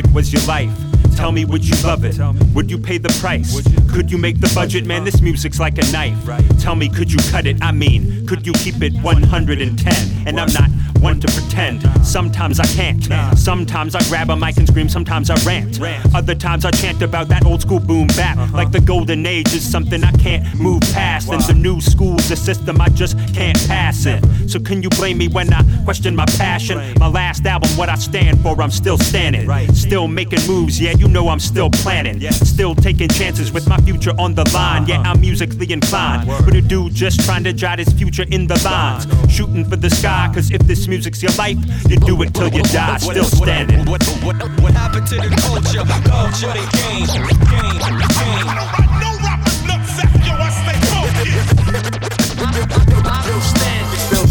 music 0.00 0.14
was 0.14 0.32
your 0.32 0.42
life, 0.46 0.72
tell 1.16 1.32
me 1.32 1.44
would 1.44 1.64
you 1.64 1.76
love 1.84 2.04
it? 2.04 2.18
Would 2.54 2.70
you 2.70 2.78
pay 2.78 2.98
the 2.98 3.08
price? 3.20 3.60
Could 3.92 4.10
you 4.10 4.18
make 4.18 4.40
the 4.40 4.50
budget? 4.54 4.86
Man, 4.86 5.04
this 5.04 5.20
music's 5.20 5.60
like 5.60 5.78
a 5.78 5.92
knife. 5.92 6.18
Tell 6.58 6.74
me, 6.74 6.88
could 6.88 7.12
you 7.12 7.18
cut 7.30 7.46
it? 7.46 7.62
I 7.62 7.72
mean, 7.72 8.26
could 8.26 8.46
you 8.46 8.52
keep 8.52 8.82
it 8.82 8.94
110? 9.02 10.26
And 10.26 10.40
I'm 10.40 10.52
not 10.52 10.70
one 11.00 11.20
to 11.20 11.28
pretend. 11.28 11.82
Sometimes 12.06 12.60
I 12.60 12.66
can't. 12.66 13.02
Sometimes 13.38 13.94
I 13.94 14.02
grab 14.08 14.30
a 14.30 14.36
mic 14.36 14.56
and 14.58 14.68
scream. 14.68 14.88
Sometimes 14.88 15.30
I 15.30 15.34
rant. 15.46 15.80
Other 16.14 16.34
times 16.34 16.64
I 16.64 16.70
chant 16.70 17.02
about 17.02 17.28
that 17.28 17.44
old 17.44 17.62
school 17.62 17.80
boom 17.80 18.06
bap. 18.08 18.52
Like 18.52 18.70
the 18.72 18.80
golden 18.80 19.26
age 19.26 19.52
is 19.54 19.68
something 19.68 20.02
I 20.04 20.12
can't 20.12 20.44
move 20.58 20.82
past. 20.92 21.30
And 21.30 21.42
the 21.42 21.54
new 21.54 21.80
school's 21.80 22.30
a 22.30 22.36
system 22.36 22.80
I 22.80 22.88
just 22.88 23.16
can't 23.34 23.58
pass 23.66 24.06
it. 24.06 24.24
So 24.48 24.58
can 24.58 24.82
you 24.82 24.90
blame 24.90 25.18
me 25.18 25.28
when 25.28 25.52
I 25.52 25.62
question 25.84 26.14
my 26.14 26.26
passion? 26.26 26.78
My 26.98 27.08
last 27.08 27.46
album, 27.46 27.70
what 27.76 27.88
I 27.88 27.94
stand 27.96 28.40
for, 28.42 28.60
I'm 28.60 28.70
still 28.70 28.98
standing. 28.98 29.48
Still 29.74 30.08
making 30.08 30.46
moves, 30.46 30.80
yeah, 30.80 30.92
you 30.92 31.08
know 31.08 31.28
I'm 31.28 31.40
still 31.40 31.70
planning. 31.70 32.20
Still 32.30 32.74
taking 32.74 33.08
chances 33.08 33.52
with 33.52 33.68
my 33.68 33.78
future 33.78 34.12
on 34.18 34.34
the 34.34 34.48
line. 34.52 34.86
Yeah, 34.86 35.02
I'm 35.02 35.20
musically 35.20 35.72
inclined. 35.72 36.26
But 36.26 36.54
a 36.54 36.60
dude 36.60 36.94
just 36.94 37.20
trying 37.24 37.44
to 37.44 37.52
jot 37.52 37.78
his 37.78 37.92
future 37.92 38.26
in 38.30 38.46
the 38.46 38.60
lines. 38.64 39.06
Shooting 39.32 39.64
for 39.64 39.76
the 39.76 39.90
sky, 39.90 40.30
cause 40.34 40.50
if 40.50 40.60
this 40.62 40.88
music's 40.90 41.22
your 41.22 41.32
life, 41.38 41.56
you 41.88 41.96
do 41.98 42.20
it 42.22 42.34
till 42.34 42.48
you 42.48 42.62
die, 42.64 42.98
still 42.98 43.24
standing. 43.24 43.88
What, 43.88 44.04
what, 44.24 44.36
what, 44.42 44.60
what 44.60 44.72
happened 44.72 45.06
to 45.06 45.14
the 45.14 45.30
culture? 45.40 45.84
Culture, 46.10 46.52
they 46.52 46.66
game, 46.76 47.06
game, 47.48 48.76
game. 48.76 48.79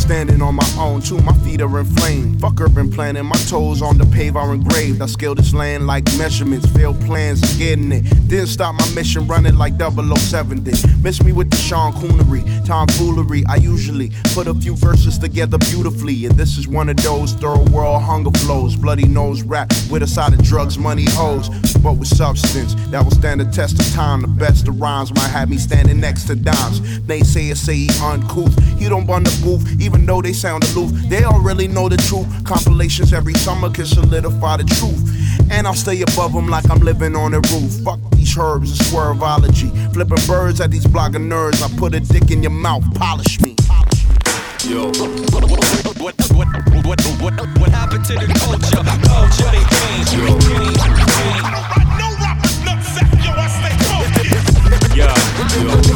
Standing 0.09 0.41
on 0.41 0.55
my 0.55 0.67
own, 0.79 1.01
too. 1.01 1.19
My 1.19 1.33
feet 1.43 1.61
are 1.61 1.79
inflamed. 1.79 2.41
Fuck 2.41 2.59
urban 2.61 2.91
planning. 2.91 3.27
My 3.27 3.35
toes 3.47 3.83
on 3.83 3.99
the 3.99 4.07
pave 4.07 4.35
are 4.35 4.55
engraved. 4.55 5.03
I 5.03 5.05
scale 5.05 5.35
this 5.35 5.53
land 5.53 5.85
like 5.85 6.03
measurements. 6.17 6.65
Failed 6.71 6.99
plans, 7.01 7.41
getting 7.59 7.91
it. 7.91 8.01
Didn't 8.27 8.47
stop 8.47 8.73
my 8.73 8.89
mission 8.95 9.27
running 9.27 9.55
like 9.55 9.73
007 9.79 10.63
did. 10.63 11.03
Miss 11.03 11.21
me 11.23 11.31
with 11.31 11.51
the 11.51 11.57
Sean 11.57 11.93
Connery, 11.93 12.43
tomfoolery. 12.65 13.43
I 13.47 13.57
usually 13.57 14.11
put 14.33 14.47
a 14.47 14.55
few 14.55 14.75
verses 14.75 15.19
together 15.19 15.59
beautifully. 15.59 16.25
And 16.25 16.35
this 16.35 16.57
is 16.57 16.67
one 16.67 16.89
of 16.89 16.97
those 16.97 17.33
third 17.33 17.69
world 17.69 18.01
hunger 18.01 18.31
flows. 18.39 18.75
Bloody 18.75 19.07
nose 19.07 19.43
rap 19.43 19.71
with 19.91 20.01
a 20.01 20.07
side 20.07 20.33
of 20.33 20.41
drugs, 20.41 20.79
money, 20.79 21.05
hoes. 21.09 21.49
But 21.83 21.97
with 21.97 22.07
substance 22.07 22.73
that 22.89 23.03
will 23.03 23.11
stand 23.11 23.41
the 23.41 23.45
test 23.45 23.79
of 23.79 23.93
time. 23.93 24.21
The 24.21 24.27
best 24.27 24.67
of 24.67 24.81
rhymes 24.81 25.13
might 25.13 25.29
have 25.29 25.51
me 25.51 25.57
standing 25.57 25.99
next 25.99 26.23
to 26.25 26.35
dimes. 26.35 26.99
They 27.01 27.21
say 27.21 27.49
it 27.49 27.57
say 27.57 27.75
he 27.75 27.89
uncouth. 28.03 28.57
He 28.79 28.89
don't 28.89 29.05
bun 29.05 29.23
the 29.23 29.41
booth, 29.43 29.79
even 29.79 29.98
though 30.05 30.21
they 30.21 30.33
sound 30.33 30.63
aloof. 30.71 30.91
They 31.09 31.23
all 31.23 31.39
really 31.39 31.67
know 31.67 31.89
the 31.89 31.97
truth. 31.97 32.27
Compilations 32.45 33.13
every 33.13 33.33
summer 33.33 33.69
can 33.69 33.85
solidify 33.85 34.57
the 34.57 34.63
truth. 34.63 35.01
And 35.51 35.65
I'll 35.65 35.73
stay 35.73 36.01
above 36.01 36.33
them 36.33 36.47
like 36.47 36.69
I'm 36.69 36.79
living 36.79 37.15
on 37.15 37.33
a 37.33 37.39
roof. 37.51 37.71
Fuck 37.83 37.99
these 38.11 38.37
herbs 38.37 38.71
and 38.71 38.79
swervology. 38.87 39.69
Flipping 39.93 40.25
birds 40.27 40.61
at 40.61 40.71
these 40.71 40.85
blogging 40.85 41.27
nerds. 41.27 41.63
I 41.63 41.75
put 41.77 41.95
a 41.95 41.99
dick 41.99 42.31
in 42.31 42.43
your 42.43 42.51
mouth, 42.51 42.83
polish 42.95 43.39
me. 43.41 43.55
Yo. 44.67 44.91
What, 45.31 45.49
what, 45.49 45.63
what, 45.99 47.01
what, 47.21 47.59
what, 47.59 47.69
happened 47.69 48.05
to 48.05 48.13
the 48.13 48.27
culture? 48.39 48.83
Culture, 49.07 49.49
they 49.51 49.63
game, 49.73 50.05
game, 50.11 50.39
game. 50.39 50.79
No 51.97 52.07
rappers, 52.19 52.59
nutsack, 52.67 53.09
yo, 53.23 53.31
I 53.33 53.47
stay 53.47 53.75
focused. 53.87 54.95
Yeah. 54.95 55.29
This 55.49 55.88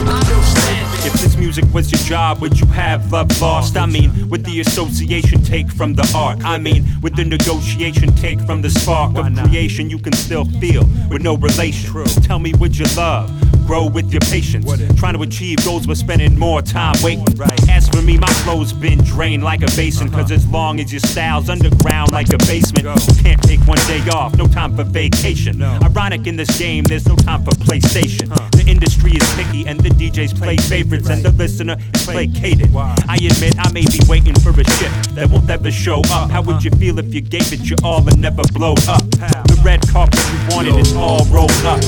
music 1.44 1.66
was 1.74 1.92
your 1.92 2.00
job, 2.08 2.40
would 2.40 2.58
you 2.58 2.66
have 2.68 3.12
love 3.12 3.30
lost? 3.42 3.76
I 3.76 3.86
mean, 3.86 4.30
with 4.30 4.46
the 4.46 4.62
association 4.62 5.44
take 5.44 5.70
from 5.70 5.94
the 5.94 6.10
art. 6.16 6.42
I 6.46 6.58
mean, 6.58 6.86
with 7.02 7.18
the 7.18 7.26
negotiation 7.26 8.16
take 8.16 8.40
from 8.42 8.62
the 8.62 8.70
spark 8.70 9.18
of 9.18 9.26
creation, 9.44 9.90
you 9.90 10.00
can 10.00 10.14
still 10.14 10.46
feel 10.62 10.86
with 11.10 11.22
no 11.22 11.36
relation. 11.36 12.06
Tell 12.24 12.40
me, 12.40 12.54
would 12.60 12.78
you 12.78 12.86
love? 12.96 13.30
Grow 13.68 13.88
with 13.88 14.12
your 14.12 14.22
patience. 14.22 14.66
Trying 15.00 15.16
to 15.16 15.22
achieve 15.22 15.58
goals, 15.66 15.86
but 15.86 15.98
spending 15.98 16.38
more 16.40 16.62
time 16.62 16.96
waiting. 17.04 17.26
As 17.70 17.90
for 17.90 18.02
me, 18.02 18.18
my 18.18 18.34
flow's 18.44 18.72
been 18.72 19.04
drained 19.04 19.44
like 19.44 19.62
a 19.64 19.72
basin. 19.76 20.10
Cause 20.12 20.32
as 20.32 20.48
long 20.48 20.80
as 20.80 20.92
your 20.94 21.02
style's 21.02 21.50
underground 21.50 22.12
like 22.12 22.30
a 22.34 22.38
basement, 22.40 22.86
you 22.86 23.24
can't 23.24 23.42
take 23.44 23.60
one 23.68 23.80
day 23.88 24.02
off, 24.12 24.38
no 24.38 24.48
time 24.48 24.76
for 24.76 24.84
vacation. 24.84 25.62
Ironic 25.62 26.26
in 26.26 26.38
this 26.38 26.58
game, 26.58 26.86
there's 26.86 27.08
no 27.08 27.16
time 27.16 27.44
for 27.44 27.52
PlayStation. 27.52 28.28
The 28.52 28.64
industry 28.70 29.12
is 29.12 29.36
picky 29.36 29.66
and 29.68 29.80
the 29.80 29.90
DJs 29.90 30.38
play 30.38 30.58
favorites 30.58 31.10
and 31.10 31.24
the 31.24 31.33
listener 31.34 31.76
is 31.94 32.06
placated. 32.06 32.76
I 32.76 33.18
admit 33.22 33.56
I 33.60 33.72
may 33.72 33.86
be 33.86 34.00
waiting 34.08 34.36
for 34.36 34.50
a 34.50 34.64
shift 34.64 35.16
that 35.16 35.30
won't 35.30 35.50
ever 35.50 35.72
show 35.72 36.02
up. 36.12 36.30
How 36.30 36.42
would 36.42 36.64
you 36.64 36.72
feel 36.72 37.00
if 37.00 37.14
you 37.14 37.22
gave 37.22 37.52
it 37.54 37.62
your 37.62 37.78
all 37.84 38.08
and 38.08 38.22
never 38.22 38.44
blow 38.54 38.74
up? 38.88 39.04
The 39.12 39.62
red 39.64 39.82
carpet 39.90 40.20
you 40.20 40.56
wanted 40.56 40.76
is 40.78 40.94
all 40.96 41.26
rolled 41.26 41.52
up. 41.66 41.80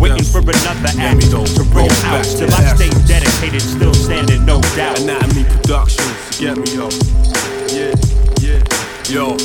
Waiting 0.00 0.24
for 0.24 0.40
another 0.40 0.92
act 0.98 1.30
to 1.30 1.62
roll 1.74 1.90
out. 2.06 2.24
Till 2.24 2.52
I 2.52 2.74
stay 2.74 2.90
dedicated, 3.06 3.62
still 3.62 3.94
standing, 3.94 4.44
no 4.44 4.60
doubt. 4.76 5.00
Anatomy 5.00 5.44
Productions, 5.44 6.38
get 6.38 6.56
me 6.56 6.66
yo. 6.74 6.88
Yeah, 7.72 7.94
yeah, 8.40 8.62
yo. 9.08 9.36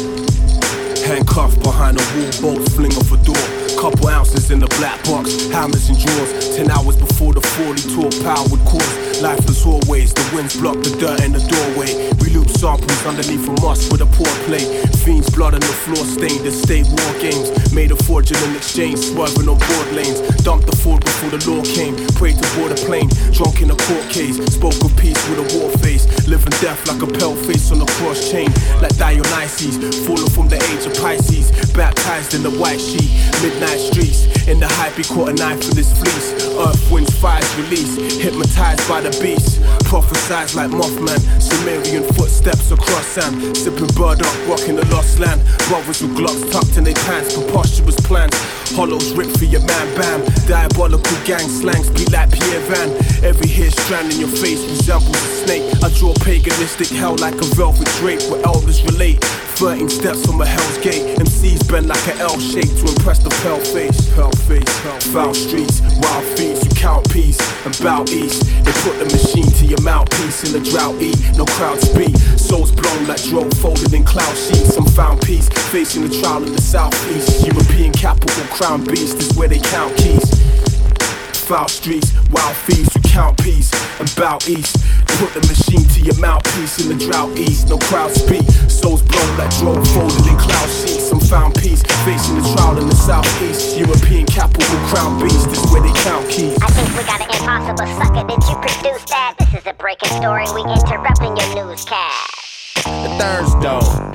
Handcuffed 1.05 1.61
behind 1.63 1.99
a 1.99 2.03
wall, 2.15 2.55
bolt 2.55 2.71
fling 2.71 2.91
off 2.93 3.11
a 3.11 3.17
door. 3.23 3.56
Couple 3.77 4.07
ounces 4.07 4.49
in 4.49 4.59
the 4.59 4.67
black 4.81 4.97
box, 5.05 5.45
hammers 5.51 5.87
and 5.87 5.99
drawers. 5.99 6.55
Ten 6.57 6.71
hours 6.71 6.97
before 6.97 7.33
the 7.33 7.41
40 7.41 7.81
tour 7.93 8.09
power 8.25 8.41
would 8.49 8.65
cause 8.65 9.21
lifeless 9.21 9.61
hallways. 9.61 10.13
The 10.13 10.25
winds 10.33 10.57
block 10.57 10.81
the 10.81 10.89
dirt 10.97 11.21
in 11.21 11.33
the 11.33 11.43
doorway. 11.45 11.93
We 12.17 12.33
loop 12.33 12.49
samples 12.49 13.05
underneath 13.05 13.45
from 13.45 13.61
us 13.61 13.85
with 13.91 14.01
a 14.01 14.09
poor 14.17 14.33
play. 14.49 14.65
Fiends 15.05 15.29
blood 15.29 15.53
on 15.53 15.61
the 15.61 15.77
floor 15.85 16.01
stained 16.09 16.41
the 16.41 16.51
state 16.51 16.89
war 16.89 17.13
games. 17.21 17.53
Made 17.71 17.91
a 17.91 17.95
fortune 18.01 18.41
in 18.49 18.55
exchange, 18.57 18.97
swerving 18.97 19.45
on 19.45 19.61
board 19.61 19.89
lanes. 19.93 20.25
Dumped 20.41 20.65
the 20.65 20.75
Ford 20.75 21.05
before 21.05 21.29
the 21.29 21.41
law 21.45 21.61
came. 21.61 21.93
Prayed 22.17 22.41
to 22.41 22.47
board 22.57 22.73
a 22.73 22.79
plane, 22.81 23.09
drunk 23.29 23.61
in 23.61 23.69
a 23.69 23.77
court 23.77 24.09
case. 24.09 24.41
Spoke 24.49 24.81
of 24.81 24.97
peace 24.97 25.21
with 25.29 25.37
a 25.37 25.47
war 25.53 25.69
face. 25.85 26.09
Living 26.25 26.53
death 26.65 26.81
like 26.89 27.01
a 27.05 27.07
pale 27.07 27.37
face 27.45 27.69
on 27.71 27.77
a 27.81 27.89
cross 28.01 28.31
chain. 28.31 28.49
Like 28.81 28.97
Dionysus, 28.97 29.77
fallen 30.01 30.29
from 30.33 30.49
the 30.49 30.57
age 30.73 30.89
of 30.89 30.97
Pisces. 30.97 31.53
Baptized 31.77 32.33
in 32.33 32.41
the 32.41 32.51
white 32.57 32.81
sheet, 32.81 33.13
midnight 33.45 33.66
streets. 33.75 34.25
In 34.47 34.59
the 34.59 34.67
hype, 34.67 34.93
he 34.93 35.03
caught 35.03 35.29
a 35.29 35.33
knife 35.33 35.67
in 35.69 35.75
his 35.75 35.91
fleece. 35.91 36.47
Earth, 36.55 36.91
winds, 36.91 37.13
fires 37.19 37.55
release. 37.57 37.95
Hypnotized 38.21 38.87
by 38.87 39.01
the 39.01 39.11
beast. 39.21 39.59
Prophesized 39.87 40.55
like 40.55 40.69
Mothman. 40.69 41.19
Sumerian 41.41 42.03
footsteps 42.13 42.71
across 42.71 43.07
sand. 43.07 43.55
Sipping 43.55 43.87
up, 44.03 44.19
rocking 44.47 44.75
the 44.75 44.85
lost 44.91 45.17
land. 45.17 45.41
Brothers 45.69 46.01
with 46.01 46.11
glocks 46.17 46.51
tucked 46.51 46.77
in 46.77 46.83
their 46.83 46.99
pants. 47.07 47.33
Preposterous 47.33 47.95
plans. 48.01 48.35
Hollows 48.75 49.13
ripped 49.13 49.37
for 49.37 49.45
your 49.45 49.63
man, 49.63 49.87
bam. 49.95 50.19
Diabolical 50.45 51.17
gang 51.23 51.47
slangs 51.47 51.89
beat 51.91 52.11
like 52.11 52.29
Pierre 52.31 52.59
Van. 52.67 52.89
Every 53.23 53.47
hair 53.47 53.71
strand 53.71 54.11
in 54.11 54.19
your 54.19 54.29
face 54.29 54.59
resembles 54.67 55.15
a 55.15 55.31
snake. 55.47 55.63
I 55.81 55.89
draw 55.95 56.13
paganistic 56.15 56.91
hell 56.93 57.15
like 57.15 57.35
a 57.35 57.47
velvet 57.55 57.87
drape 57.99 58.21
where 58.29 58.45
elders 58.45 58.83
relate. 58.83 59.23
13 59.57 59.89
steps 59.89 60.25
from 60.25 60.41
a 60.41 60.45
hell's 60.45 60.77
gate. 60.79 61.17
MCs 61.17 61.67
bend 61.71 61.87
like 61.87 62.07
an 62.07 62.19
L 62.19 62.37
shape 62.39 62.69
to 62.77 62.85
impress 62.93 63.19
the 63.19 63.31
pale 63.41 63.57
face. 63.57 63.97
Pale 64.13 64.35
face, 64.45 64.69
foul 65.11 65.33
streets, 65.33 65.81
wild 65.97 66.25
feet. 66.37 66.61
You 66.63 66.69
count 66.75 67.09
peace 67.09 67.39
and 67.65 67.73
bow 67.81 68.03
east. 68.09 68.43
They 68.63 68.71
put 68.85 68.99
the 68.99 69.05
machine 69.05 69.49
to 69.49 69.65
your 69.65 69.76
mouthpiece 69.81 70.43
in 70.45 70.53
the 70.53 70.69
drought. 70.69 71.01
Eat, 71.01 71.19
no 71.37 71.45
crowds 71.45 71.89
speak. 71.89 72.15
Souls 72.37 72.71
blown 72.71 73.07
like 73.07 73.21
drone 73.23 73.51
folded 73.51 73.93
in 73.93 74.03
cloud 74.03 74.35
sheets. 74.35 74.75
Some 74.75 74.85
found 74.85 75.21
peace 75.21 75.49
facing 75.71 76.07
the 76.07 76.21
trial 76.21 76.43
in 76.43 76.53
the 76.53 76.61
southeast. 76.61 77.45
European 77.45 77.91
capital, 77.93 78.43
crown 78.55 78.83
beast 78.83 79.17
is 79.17 79.35
where 79.37 79.47
they 79.47 79.59
count 79.59 79.95
keys. 79.97 80.27
Foul 81.47 81.67
streets, 81.69 82.11
wild 82.29 82.55
thieves 82.67 82.93
who 82.93 83.06
count 83.17 83.35
peace 83.41 83.73
and 83.99 84.07
bow 84.15 84.37
east. 84.45 84.77
Put 85.17 85.33
the 85.33 85.41
machine 85.49 85.81
to 85.97 85.99
your 86.01 86.17
mouthpiece 86.19 86.77
in 86.77 86.95
the 86.95 86.97
drought 87.03 87.35
east. 87.35 87.67
No 87.67 87.79
crowd 87.89 88.11
speak, 88.11 88.45
souls 88.69 89.01
blown 89.01 89.37
like 89.39 89.49
drone 89.57 89.83
folded 89.85 90.21
in 90.29 90.37
cloud 90.37 90.69
sheets. 90.69 91.09
Some 91.09 91.19
found 91.19 91.55
peace 91.55 91.81
facing 92.05 92.35
the 92.37 92.45
trial 92.53 92.77
in 92.77 92.85
the 92.85 92.93
southeast. 92.93 93.75
European 93.75 94.27
capital, 94.27 94.77
crown 94.93 95.19
beast 95.19 95.49
is 95.49 95.65
where 95.73 95.81
they 95.81 95.93
count 96.05 96.29
keys. 96.29 96.61
I 96.61 96.69
think 96.77 96.93
we 96.93 97.03
got 97.09 97.19
an 97.25 97.33
impossible 97.33 97.89
sucker. 97.97 98.21
Did 98.29 98.43
you 98.45 98.55
produce 98.61 99.03
that? 99.09 99.33
This 99.39 99.61
is 99.61 99.65
a 99.65 99.73
breaking 99.73 100.13
story. 100.21 100.45
We 100.53 100.61
interrupting 100.61 101.35
your 101.35 101.65
newscast. 101.65 102.36
The 102.83 103.15
third's 103.19 103.53
dope. 103.63 104.07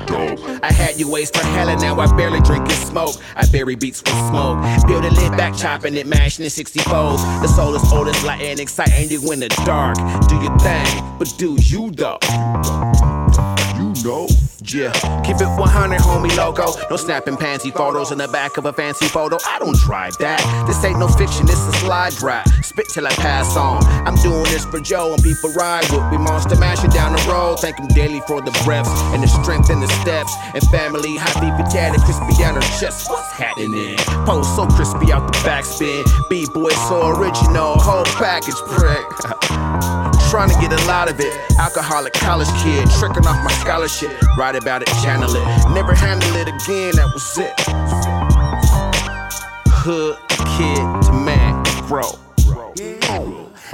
I 0.63 0.71
had 0.71 0.99
you 0.99 1.09
waste 1.09 1.35
for 1.35 1.45
hell 1.45 1.67
and 1.67 1.81
now 1.81 1.99
I 1.99 2.05
barely 2.15 2.39
drink 2.41 2.63
and 2.63 2.87
smoke. 2.87 3.15
I 3.35 3.45
bury 3.47 3.75
beats 3.75 4.01
with 4.01 4.13
smoke. 4.29 4.59
Build 4.87 5.05
a 5.05 5.11
lid 5.11 5.31
back, 5.33 5.55
chopping 5.55 5.95
it, 5.95 6.07
mashing 6.07 6.45
it 6.45 6.51
60 6.51 6.79
folds. 6.81 7.23
The 7.41 7.47
soul 7.47 7.75
is 7.75 7.91
old 7.91 8.07
as 8.07 8.23
light 8.23 8.41
and 8.41 8.59
exciting 8.59 9.09
you 9.09 9.31
in 9.31 9.39
the 9.39 9.49
dark. 9.65 9.95
Do 10.27 10.35
your 10.41 10.57
thing, 10.59 11.17
but 11.19 11.33
do 11.37 11.57
you 11.59 11.91
though? 11.91 12.19
You 13.77 13.93
know. 14.03 14.32
Yeah, 14.65 14.91
keep 15.23 15.37
it 15.37 15.47
100, 15.47 15.99
homie 15.99 16.35
logo. 16.37 16.73
No 16.89 16.95
snapping 16.95 17.37
pansy 17.37 17.69
photos 17.69 18.11
in 18.11 18.17
the 18.17 18.27
back 18.27 18.57
of 18.57 18.65
a 18.65 18.73
fancy 18.73 19.05
photo. 19.05 19.37
I 19.45 19.59
don't 19.59 19.77
drive 19.77 20.17
that. 20.19 20.39
This 20.65 20.83
ain't 20.85 20.99
no 20.99 21.07
fiction, 21.07 21.45
this 21.45 21.59
is 21.59 21.75
slide 21.75 22.13
rap. 22.21 22.47
Spit 22.63 22.87
till 22.89 23.05
I 23.05 23.11
pass 23.11 23.57
on. 23.57 23.83
I'm 24.07 24.15
doing 24.15 24.43
this 24.43 24.65
for 24.65 24.79
Joe 24.79 25.13
and 25.13 25.21
people 25.21 25.51
ride 25.53 25.89
with 25.91 26.09
me. 26.11 26.17
Monster 26.17 26.55
mashing 26.55 26.91
down 26.91 27.11
the 27.11 27.21
road. 27.29 27.59
Thank 27.59 27.77
him 27.77 27.87
daily 27.89 28.21
for 28.21 28.41
the 28.41 28.51
breaths 28.63 28.89
and 29.13 29.21
the 29.21 29.27
strength 29.27 29.69
in 29.69 29.79
the 29.79 29.87
steps. 29.87 30.33
And 30.53 30.63
family, 30.69 31.17
hot 31.17 31.43
happy 31.43 31.63
potato 31.63 31.99
crispy 32.03 32.41
down 32.41 32.55
her 32.55 32.61
chest. 32.79 33.09
What's 33.09 33.31
happening? 33.31 33.97
Pose 34.25 34.47
so 34.55 34.67
crispy 34.67 35.11
out 35.11 35.31
the 35.31 35.37
backspin. 35.39 36.03
B-boy 36.29 36.71
so 36.87 37.09
original, 37.09 37.75
whole 37.79 38.05
package. 38.17 38.55
Trying 40.33 40.49
to 40.49 40.59
get 40.59 40.73
a 40.73 40.87
lot 40.87 41.11
of 41.11 41.19
it. 41.19 41.31
Alcoholic 41.59 42.13
college 42.13 42.47
kid, 42.63 42.89
tricking 42.97 43.27
off 43.27 43.45
my 43.45 43.51
scholarship. 43.51 44.19
Write 44.35 44.55
about 44.55 44.81
it, 44.81 44.87
channel 45.03 45.29
it. 45.29 45.45
Never 45.75 45.93
handle 45.93 46.35
it 46.35 46.47
again, 46.47 46.95
that 46.95 47.11
was 47.13 47.37
it. 47.37 47.53
Hood 49.69 50.17
kid 50.57 51.03
to 51.05 51.13
man, 51.13 51.61
grow. 51.87 52.17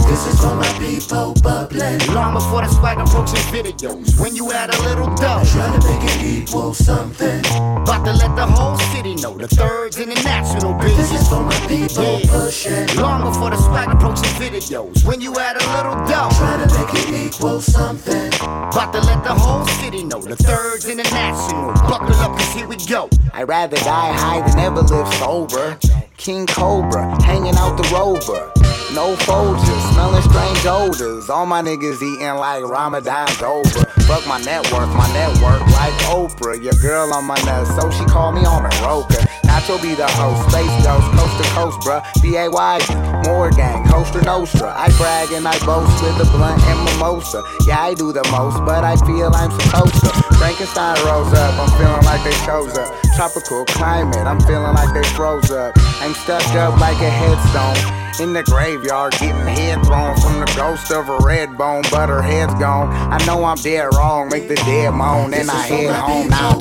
This 0.09 0.25
is 0.25 0.41
for 0.41 0.55
my 0.55 0.67
people 0.79 1.35
bubbling. 1.43 1.99
Long 2.15 2.33
before 2.33 2.61
the 2.61 2.67
swag 2.67 2.97
approaching 2.97 3.45
videos. 3.53 4.19
When 4.19 4.35
you 4.35 4.51
add 4.51 4.73
a 4.73 4.81
little 4.81 5.13
dough. 5.13 5.43
Trying 5.45 5.79
to 5.79 5.87
make 5.87 6.01
it 6.01 6.23
equal 6.25 6.73
something. 6.73 7.45
About 7.85 8.03
to 8.05 8.13
let 8.13 8.35
the 8.35 8.47
whole 8.47 8.75
city 8.89 9.13
know 9.13 9.37
the 9.37 9.47
thirds 9.47 9.99
international 9.99 10.73
business. 10.79 11.11
This 11.11 11.21
is 11.21 11.29
for 11.29 11.43
my 11.43 11.53
people 11.67 12.03
yeah. 12.03 12.25
pushing. 12.25 12.87
Long 12.97 13.21
before 13.21 13.51
the 13.51 13.57
swag 13.57 13.89
approaching 13.89 14.33
videos. 14.41 15.05
When 15.05 15.21
you 15.21 15.37
add 15.37 15.61
a 15.61 15.65
little 15.77 15.95
dough. 16.09 16.33
Trying 16.41 16.67
to 16.67 16.73
make 16.73 16.93
it 16.95 17.27
equal 17.27 17.61
something. 17.61 18.33
About 18.41 18.91
to 18.93 19.01
let 19.01 19.23
the 19.23 19.35
whole 19.35 19.65
city 19.77 20.03
know 20.03 20.21
the 20.21 20.35
thirds 20.35 20.85
in 20.87 20.97
the 20.97 21.03
national. 21.03 21.73
Buckle 21.87 22.15
up, 22.15 22.31
cause 22.35 22.51
here 22.51 22.67
we 22.67 22.77
go. 22.77 23.09
I'd 23.31 23.47
rather 23.47 23.77
die 23.77 24.13
high 24.13 24.41
than 24.41 24.57
ever 24.57 24.81
live 24.81 25.13
sober. 25.21 25.77
King 26.19 26.45
Cobra, 26.47 27.15
hanging 27.23 27.55
out 27.55 27.77
the 27.77 27.87
rover. 27.95 28.51
No 28.93 29.15
Folgers, 29.23 29.93
smelling 29.93 30.21
strange 30.21 30.65
odors. 30.65 31.29
All 31.29 31.45
my 31.45 31.61
niggas 31.61 32.01
eating 32.01 32.35
like 32.35 32.61
Ramadan's 32.61 33.41
over. 33.41 33.85
Fuck 34.03 34.27
my 34.27 34.37
network, 34.41 34.89
my 34.89 35.07
network 35.13 35.61
like 35.71 35.93
Oprah. 36.11 36.61
Your 36.61 36.73
girl 36.81 37.13
on 37.13 37.23
my 37.23 37.41
nuts, 37.43 37.73
so 37.73 37.89
she 37.89 38.03
called 38.03 38.35
me 38.35 38.43
on 38.43 38.65
a 38.65 38.69
roker. 38.85 39.23
Nacho 39.59 39.81
be 39.81 39.93
the 39.93 40.07
host, 40.07 40.49
space 40.49 40.71
ghost, 40.85 41.11
coast 41.19 41.35
to 41.35 41.43
coast, 41.51 41.79
bruh. 41.81 42.01
B-A-Y, 42.21 42.79
more 43.27 43.51
gang, 43.51 43.83
Costa 43.89 44.21
Nostra. 44.21 44.71
I 44.73 44.87
brag 44.95 45.33
and 45.33 45.45
I 45.45 45.59
boast 45.65 46.01
with 46.01 46.17
the 46.17 46.23
blunt 46.31 46.63
and 46.63 46.79
mimosa. 46.85 47.43
Yeah, 47.67 47.81
I 47.81 47.93
do 47.93 48.13
the 48.13 48.23
most, 48.31 48.63
but 48.63 48.85
I 48.85 48.95
feel 49.03 49.29
I'm 49.35 49.51
supposed 49.59 49.99
to. 49.99 50.11
Frankenstein 50.39 50.95
rose 51.03 51.33
up, 51.33 51.59
I'm 51.59 51.71
feeling 51.77 52.05
like 52.05 52.23
they 52.23 52.31
chose 52.47 52.77
up. 52.77 52.95
Tropical 53.17 53.65
climate, 53.65 54.25
I'm 54.25 54.39
feeling 54.39 54.73
like 54.73 54.93
they 54.93 55.03
froze 55.09 55.51
up. 55.51 55.73
I'm 55.99 56.13
stuck 56.13 56.47
up 56.55 56.79
like 56.79 57.01
a 57.01 57.09
headstone. 57.09 58.08
In 58.19 58.33
the 58.33 58.43
graveyard, 58.43 59.13
getting 59.13 59.47
head 59.47 59.81
thrown 59.85 60.13
from 60.17 60.41
the 60.41 60.53
ghost 60.57 60.91
of 60.91 61.07
a 61.07 61.17
red 61.19 61.57
bone, 61.57 61.83
but 61.89 62.09
her 62.09 62.21
head's 62.21 62.53
gone. 62.55 62.89
I 62.91 63.17
know 63.25 63.45
I'm 63.45 63.55
dead 63.55 63.87
wrong, 63.93 64.27
make 64.27 64.49
the 64.49 64.55
dead 64.55 64.91
moan, 64.91 65.33
and 65.33 65.49
I 65.49 65.61
head 65.61 65.95
home 65.95 66.27
now. 66.27 66.59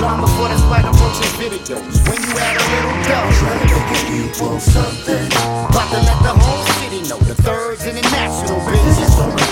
Long 0.00 0.20
before 0.20 0.46
the 0.46 0.56
swag 0.56 0.84
approaching 0.84 1.34
videos, 1.34 1.98
when 2.06 2.22
you 2.22 2.30
add 2.38 2.54
a 2.54 2.64
little 2.70 2.94
make 3.02 3.90
it 3.90 4.30
equal 4.30 4.60
something. 4.60 5.26
About 5.26 5.90
to 5.90 5.98
let 5.98 6.22
the 6.22 6.38
whole 6.38 6.67
know 7.06 7.18
the 7.22 7.34
thirds 7.42 7.84
international 7.86 8.58
business. 8.66 8.98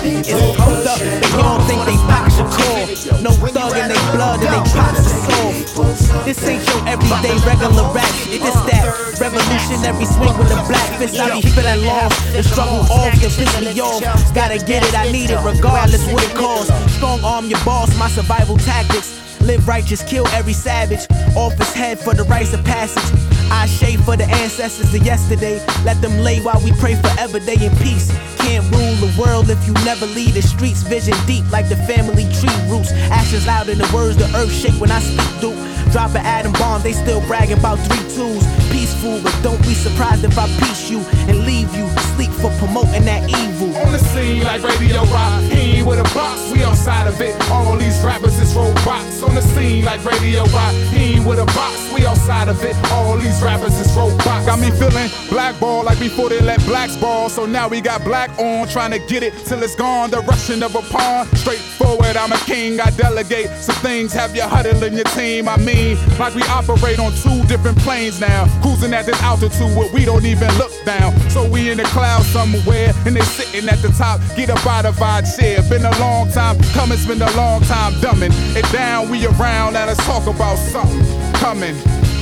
It's 0.02 0.30
hold 0.58 0.86
up, 0.86 0.98
they 0.98 1.30
all 1.42 1.60
think 1.66 1.82
they 1.86 1.98
are 2.06 2.50
cool. 2.50 3.22
No 3.22 3.30
thug 3.30 3.76
in 3.76 3.88
they 3.88 4.02
blood 4.14 4.40
and 4.40 4.50
they 4.50 4.64
pockets 4.74 5.12
are 5.12 5.22
soft. 5.28 6.24
This 6.24 6.42
ain't 6.46 6.64
your 6.66 6.82
everyday 6.88 7.36
regular 7.46 7.86
rap. 7.94 8.10
It's 8.26 8.60
that 8.70 8.86
revolutionary 9.20 10.06
swing 10.06 10.36
with 10.38 10.48
the 10.48 10.58
black 10.66 10.88
fist. 10.98 11.18
I 11.18 11.40
be 11.40 11.46
feeling 11.46 11.86
lost. 11.86 12.16
The 12.32 12.42
struggle 12.42 12.86
off 12.90 13.12
can 13.20 13.30
piss 13.30 13.52
me 13.60 13.80
off. 13.80 14.02
Gotta 14.34 14.58
get 14.58 14.82
it, 14.82 14.94
I 14.94 15.10
need 15.10 15.30
it 15.30 15.40
regardless 15.42 16.06
what 16.10 16.24
it 16.24 16.34
costs. 16.34 16.70
Strong 16.94 17.24
arm 17.24 17.46
your 17.46 17.62
boss, 17.64 17.90
my 17.98 18.08
survival 18.08 18.56
tactics. 18.56 19.25
Live 19.46 19.68
righteous, 19.68 20.02
kill 20.02 20.26
every 20.28 20.52
savage. 20.52 21.06
Off 21.36 21.52
his 21.54 21.72
head 21.72 22.00
for 22.00 22.14
the 22.14 22.24
rites 22.24 22.52
of 22.52 22.64
passage. 22.64 23.04
I 23.48 23.66
shade 23.66 24.00
for 24.00 24.16
the 24.16 24.24
ancestors 24.24 24.92
of 24.92 25.06
yesterday. 25.06 25.64
Let 25.84 26.02
them 26.02 26.18
lay 26.18 26.40
while 26.40 26.60
we 26.64 26.72
pray 26.72 26.96
forever, 26.96 27.38
day 27.38 27.54
in 27.54 27.70
peace. 27.76 28.10
Can't 28.38 28.64
rule 28.74 28.94
the 28.98 29.14
world 29.16 29.48
if 29.48 29.64
you 29.64 29.72
never 29.84 30.04
leave 30.06 30.34
the 30.34 30.42
streets. 30.42 30.82
Vision 30.82 31.14
deep 31.26 31.48
like 31.52 31.68
the 31.68 31.76
family 31.86 32.24
tree 32.34 32.58
roots. 32.68 32.90
Ashes 33.14 33.46
loud 33.46 33.68
in 33.68 33.78
the 33.78 33.88
words 33.94 34.16
the 34.16 34.26
earth 34.34 34.50
shake 34.50 34.80
when 34.80 34.90
I 34.90 34.98
speak, 34.98 35.40
dude. 35.40 35.54
Drop 35.96 36.10
an 36.10 36.26
atom 36.26 36.52
bomb, 36.52 36.82
they 36.82 36.92
still 36.92 37.22
bragging 37.22 37.56
about 37.56 37.78
three 37.88 38.04
twos. 38.14 38.44
Peaceful, 38.70 39.18
but 39.22 39.34
don't 39.42 39.62
be 39.62 39.72
surprised 39.72 40.24
if 40.24 40.36
I 40.36 40.46
piece 40.60 40.90
you 40.90 41.00
and 41.26 41.46
leave 41.46 41.74
you 41.74 41.88
sleep 42.16 42.32
for 42.32 42.50
promoting 42.58 43.04
that 43.04 43.22
evil. 43.28 43.74
On 43.76 43.92
the 43.92 43.98
scene 43.98 44.42
like 44.42 44.62
Radio 44.62 45.04
Rock, 45.04 45.42
he 45.44 45.78
ain't 45.78 45.86
with 45.86 46.00
a 46.00 46.08
box, 46.14 46.50
we 46.50 46.62
outside 46.64 47.06
of 47.06 47.20
it. 47.20 47.34
All 47.50 47.76
these 47.76 48.02
rappers 48.02 48.38
is 48.38 48.54
robots. 48.54 49.22
On 49.22 49.34
the 49.34 49.42
scene 49.42 49.84
like 49.84 50.04
Radio 50.04 50.44
Rock, 50.56 50.74
he 50.92 51.16
ain't 51.16 51.26
with 51.26 51.38
a 51.38 51.46
box, 51.46 51.92
we 51.94 52.06
outside 52.06 52.48
of 52.48 52.62
it. 52.64 52.74
All 52.92 53.16
these 53.18 53.40
rappers 53.42 53.78
is 53.78 53.90
robots. 53.94 54.46
Got 54.46 54.60
me 54.60 54.70
feeling 54.72 55.08
blackball 55.30 55.84
like 55.84 56.00
before 56.00 56.28
they 56.28 56.40
let 56.40 56.60
blacks 56.64 56.96
ball. 56.96 57.28
So 57.28 57.46
now 57.46 57.68
we 57.68 57.80
got 57.80 58.02
black 58.04 58.30
on, 58.38 58.66
trying 58.68 58.92
to 58.92 58.98
get 58.98 59.22
it 59.22 59.34
till 59.46 59.62
it's 59.62 59.74
gone. 59.74 60.10
The 60.10 60.20
rushing 60.20 60.62
of 60.62 60.74
a 60.74 60.82
pawn, 60.82 61.26
straightforward. 61.36 62.16
I'm 62.16 62.32
a 62.32 62.38
king, 62.38 62.80
I 62.80 62.90
delegate. 62.90 63.48
Some 63.60 63.76
things 63.76 64.12
have 64.14 64.34
you 64.34 64.42
huddling 64.42 64.94
your 64.94 65.10
team. 65.16 65.48
I 65.48 65.56
mean, 65.58 65.85
like 66.18 66.34
we 66.34 66.42
operate 66.44 66.98
on 66.98 67.12
two 67.12 67.44
different 67.46 67.78
planes 67.78 68.20
now, 68.20 68.46
cruising 68.62 68.92
at 68.92 69.06
this 69.06 69.20
altitude 69.22 69.76
where 69.76 69.92
we 69.92 70.04
don't 70.04 70.24
even 70.24 70.48
look 70.58 70.72
down. 70.84 71.14
So 71.30 71.48
we 71.48 71.70
in 71.70 71.78
the 71.78 71.84
clouds 71.84 72.26
somewhere, 72.26 72.92
and 73.06 73.14
they 73.14 73.20
sitting 73.22 73.68
at 73.68 73.80
the 73.82 73.88
top. 73.88 74.20
Get 74.36 74.50
up 74.50 74.66
out 74.66 74.86
of 74.86 75.00
our 75.00 75.22
chair. 75.22 75.62
Been 75.68 75.84
a 75.84 75.98
long 75.98 76.30
time 76.30 76.58
coming, 76.72 76.98
spend 76.98 77.22
a 77.22 77.36
long 77.36 77.60
time 77.62 77.92
dumbing 77.94 78.32
it 78.56 78.70
down. 78.72 79.10
We 79.10 79.26
around, 79.26 79.74
now 79.74 79.86
let's 79.86 80.04
talk 80.04 80.26
about 80.26 80.56
something 80.56 81.32
coming. 81.34 81.76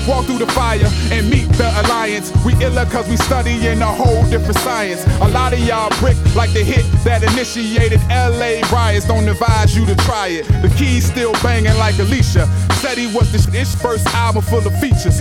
Walk 0.06 0.26
through 0.26 0.38
the 0.38 0.52
fire 0.52 0.84
and 1.10 1.30
meet 1.30 1.48
the 1.56 1.68
alliance. 1.80 2.30
We 2.44 2.52
illa 2.62 2.84
cause 2.86 3.08
we 3.08 3.16
studying 3.16 3.80
a 3.80 3.86
whole 3.86 4.22
different 4.28 4.58
science. 4.58 5.02
A 5.22 5.28
lot 5.28 5.54
of 5.54 5.60
y'all 5.60 5.88
brick 5.98 6.16
like 6.34 6.52
the 6.52 6.62
hit 6.62 6.84
that 7.04 7.22
initiated 7.22 8.00
LA 8.10 8.60
riots. 8.70 9.06
Don't 9.06 9.26
advise 9.28 9.74
you 9.74 9.86
to 9.86 9.94
try 10.04 10.28
it. 10.28 10.44
The 10.60 10.68
keys 10.76 11.06
still 11.06 11.32
banging 11.42 11.76
like 11.78 11.98
Alicia. 11.98 12.46
Said 12.84 12.98
he 12.98 13.06
was 13.16 13.32
this 13.32 13.46
his 13.46 13.74
first 13.74 14.06
album 14.08 14.42
full 14.42 14.66
of 14.66 14.78
features. 14.78 15.20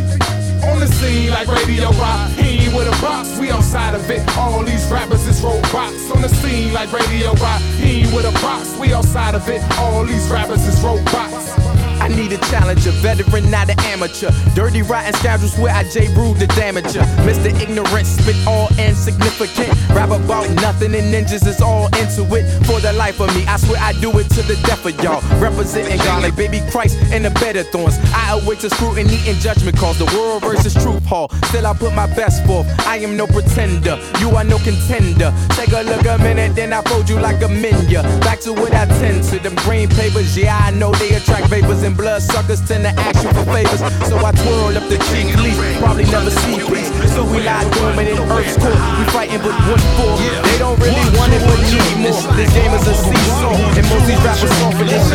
On 0.68 0.80
the 0.80 0.88
scene 0.88 1.30
like 1.30 1.48
Radio 1.48 1.92
Rock, 1.92 2.30
he 2.32 2.66
ain't 2.66 2.76
with 2.76 2.88
a 2.88 3.02
box, 3.02 3.38
we 3.38 3.52
outside 3.52 3.96
of 3.96 4.10
it. 4.10 4.22
All 4.38 4.64
these 4.64 4.86
rappers 4.92 5.26
is 5.28 5.42
robots. 5.42 6.12
On 6.12 6.22
the 6.22 6.30
scene 6.30 6.74
like 6.74 6.92
Radio 6.92 7.32
Rock, 7.36 7.62
he 7.80 8.02
ain't 8.02 8.14
with 8.14 8.26
a 8.26 8.32
box, 8.42 8.78
we 8.78 8.94
outside 8.94 9.36
of 9.36 9.48
it. 9.48 9.62
All 9.78 10.06
these 10.06 10.30
rappers 10.30 10.66
is 10.66 10.80
robots. 10.82 11.63
I 12.04 12.10
need 12.10 12.34
a 12.34 12.38
challenger, 12.52 12.92
veteran, 13.00 13.50
not 13.50 13.70
an 13.70 13.80
amateur. 13.88 14.30
Dirty, 14.56 14.82
rotten 14.82 15.14
scoundrels 15.14 15.58
where 15.58 15.74
I 15.74 15.88
J. 15.88 16.14
Rude 16.14 16.36
the 16.38 16.48
damager. 16.48 17.06
Mr. 17.24 17.48
Ignorant, 17.62 18.06
spit 18.06 18.36
all 18.46 18.68
insignificant. 18.78 19.72
Rap 19.96 20.10
about 20.10 20.50
nothing 20.60 20.94
and 20.96 21.14
ninjas 21.14 21.48
is 21.48 21.62
all 21.62 21.88
into 21.96 22.28
it. 22.36 22.44
For 22.66 22.82
the 22.82 22.92
life 22.92 23.22
of 23.22 23.34
me, 23.34 23.46
I 23.46 23.56
swear 23.56 23.80
I 23.80 23.94
do 24.02 24.12
it 24.20 24.28
to 24.36 24.42
the 24.42 24.56
death 24.68 24.86
of 24.86 25.02
y'all. 25.02 25.22
Representing 25.40 25.98
God 26.00 26.24
like 26.24 26.36
baby 26.36 26.60
Christ 26.72 27.00
in 27.14 27.24
the 27.24 27.32
bed 27.40 27.56
of 27.56 27.70
thorns. 27.70 27.98
I 28.14 28.38
await 28.38 28.60
to 28.60 28.70
scrutiny 28.70 29.20
and 29.26 29.40
judgment 29.40 29.78
calls. 29.78 29.98
The 29.98 30.12
world 30.18 30.44
versus 30.44 30.74
truth 30.74 31.06
hall. 31.06 31.30
Still, 31.46 31.66
I 31.66 31.74
put 31.74 31.94
my 31.94 32.08
best 32.08 32.46
forth. 32.46 32.68
I 32.86 32.98
am 32.98 33.16
no 33.16 33.28
pretender. 33.28 33.98
You 34.20 34.36
are 34.36 34.44
no 34.44 34.58
contender. 34.58 35.34
Take 35.56 35.72
a 35.72 35.84
look 35.84 36.06
a 36.06 36.18
minute, 36.18 36.54
then 36.54 36.74
I 36.74 36.82
fold 36.82 37.08
you 37.08 37.18
like 37.18 37.42
a 37.44 37.48
minion. 37.48 38.04
Back 38.28 38.42
to 38.42 38.52
what 38.52 38.74
I 38.74 38.88
tend 39.00 39.24
to. 39.30 39.40
Them 39.40 39.56
green 39.64 39.88
papers, 39.88 40.38
yeah, 40.38 40.60
I 40.62 40.72
know 40.72 40.92
they 40.96 41.16
attract 41.16 41.48
vapors 41.48 41.84
and 41.84 41.93
blood 41.96 42.22
suckers 42.22 42.62
tend 42.68 42.84
to 42.84 42.90
ask 42.90 43.24
you 43.24 43.30
for 43.34 43.46
favors. 43.52 43.80
So 44.10 44.18
I 44.18 44.32
twirl 44.32 44.78
up 44.78 44.86
the 44.90 44.98
cheek 45.10 45.36
leaf, 45.38 45.58
probably 45.80 46.06
never 46.06 46.30
see 46.30 46.60
peace. 46.66 46.90
So 47.14 47.24
we 47.24 47.42
lie 47.44 47.68
dormant 47.78 48.10
in 48.10 48.18
Earth's 48.30 48.58
court. 48.58 48.78
We 49.00 49.06
fighting 49.12 49.42
but 49.42 49.56
what 49.68 49.82
for? 49.98 50.18
They 50.18 50.58
don't 50.58 50.80
really 50.80 51.08
want 51.18 51.34
it 51.34 51.42
but 51.46 51.60
need 51.62 51.98
more. 52.02 52.22
This 52.36 52.52
game 52.54 52.74
is 52.74 52.88
a 52.88 52.96
seesaw, 52.96 53.54
and 53.78 53.86
most 53.90 54.06
these 54.08 54.22
rappers 54.24 54.54
soft 54.60 54.78
for 54.78 54.86
this 54.86 55.06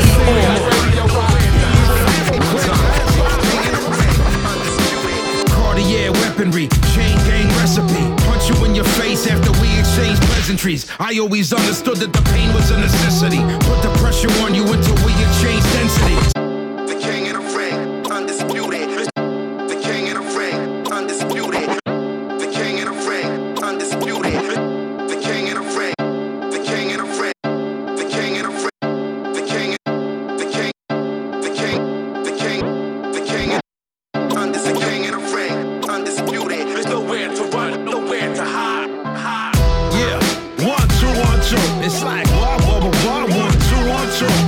Cartier 5.51 6.13
weaponry, 6.13 6.69
chain 6.95 7.17
gang 7.27 7.49
recipe. 7.59 8.03
Punch 8.25 8.49
you 8.51 8.65
in 8.65 8.75
your 8.75 8.85
face 8.85 9.27
after 9.27 9.53
we 9.61 9.79
exchange 9.79 10.19
pleasantries. 10.21 10.87
I 10.99 11.19
always 11.19 11.53
understood 11.53 11.97
that 11.99 12.13
the 12.13 12.23
pain 12.31 12.53
was 12.55 12.71
a 12.71 12.79
necessity. 12.79 13.43
Put 13.67 13.83
the 13.83 13.91
pressure 13.99 14.31
on 14.43 14.55
you 14.55 14.63
until 14.63 14.95
we 15.07 15.13
exchange 15.25 15.63
density. 15.73 16.38
Two. 41.49 41.57
It's 41.81 42.03
like 42.03 42.27
one, 42.29 42.61
two, 43.69 43.89
one, 43.89 44.09
two. 44.19 44.48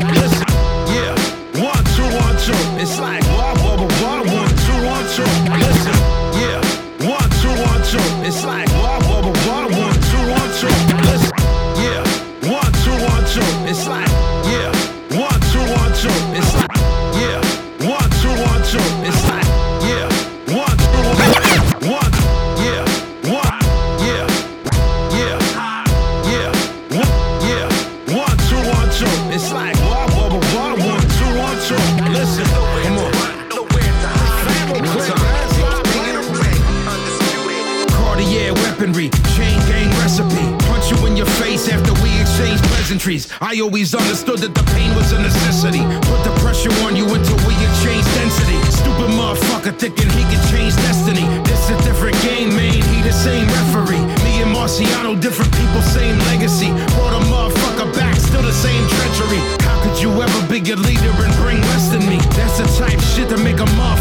Always 43.70 43.94
understood 43.94 44.42
that 44.42 44.50
the 44.50 44.66
pain 44.74 44.90
was 44.98 45.14
a 45.14 45.18
necessity. 45.22 45.78
Put 46.10 46.26
the 46.26 46.34
pressure 46.42 46.74
on 46.82 46.98
you 46.98 47.06
until 47.06 47.38
we 47.46 47.54
exchange 47.62 48.02
density. 48.18 48.58
Stupid 48.66 49.14
motherfucker 49.14 49.70
thinking 49.78 50.10
he 50.10 50.26
could 50.26 50.42
change 50.50 50.74
destiny. 50.82 51.22
This 51.46 51.70
a 51.70 51.78
different 51.86 52.18
game, 52.26 52.50
man. 52.50 52.74
He 52.74 52.98
the 53.06 53.14
same 53.14 53.46
referee. 53.46 54.02
Me 54.26 54.42
and 54.42 54.50
Marciano, 54.50 55.14
different 55.14 55.54
people, 55.54 55.82
same 55.86 56.18
legacy. 56.34 56.74
Brought 56.98 57.14
a 57.14 57.22
motherfucker 57.30 57.94
back, 57.94 58.18
still 58.18 58.42
the 58.42 58.50
same 58.50 58.82
treachery. 58.98 59.38
How 59.62 59.78
could 59.86 60.02
you 60.02 60.10
ever 60.18 60.40
be 60.50 60.58
a 60.58 60.74
leader 60.74 61.14
and 61.22 61.32
bring 61.38 61.62
less 61.70 61.94
than 61.94 62.02
me? 62.10 62.18
That's 62.34 62.58
the 62.58 62.66
type 62.74 62.98
shit 63.14 63.30
to 63.30 63.38
make 63.38 63.62
a 63.62 63.70
motherfucker 63.78 63.99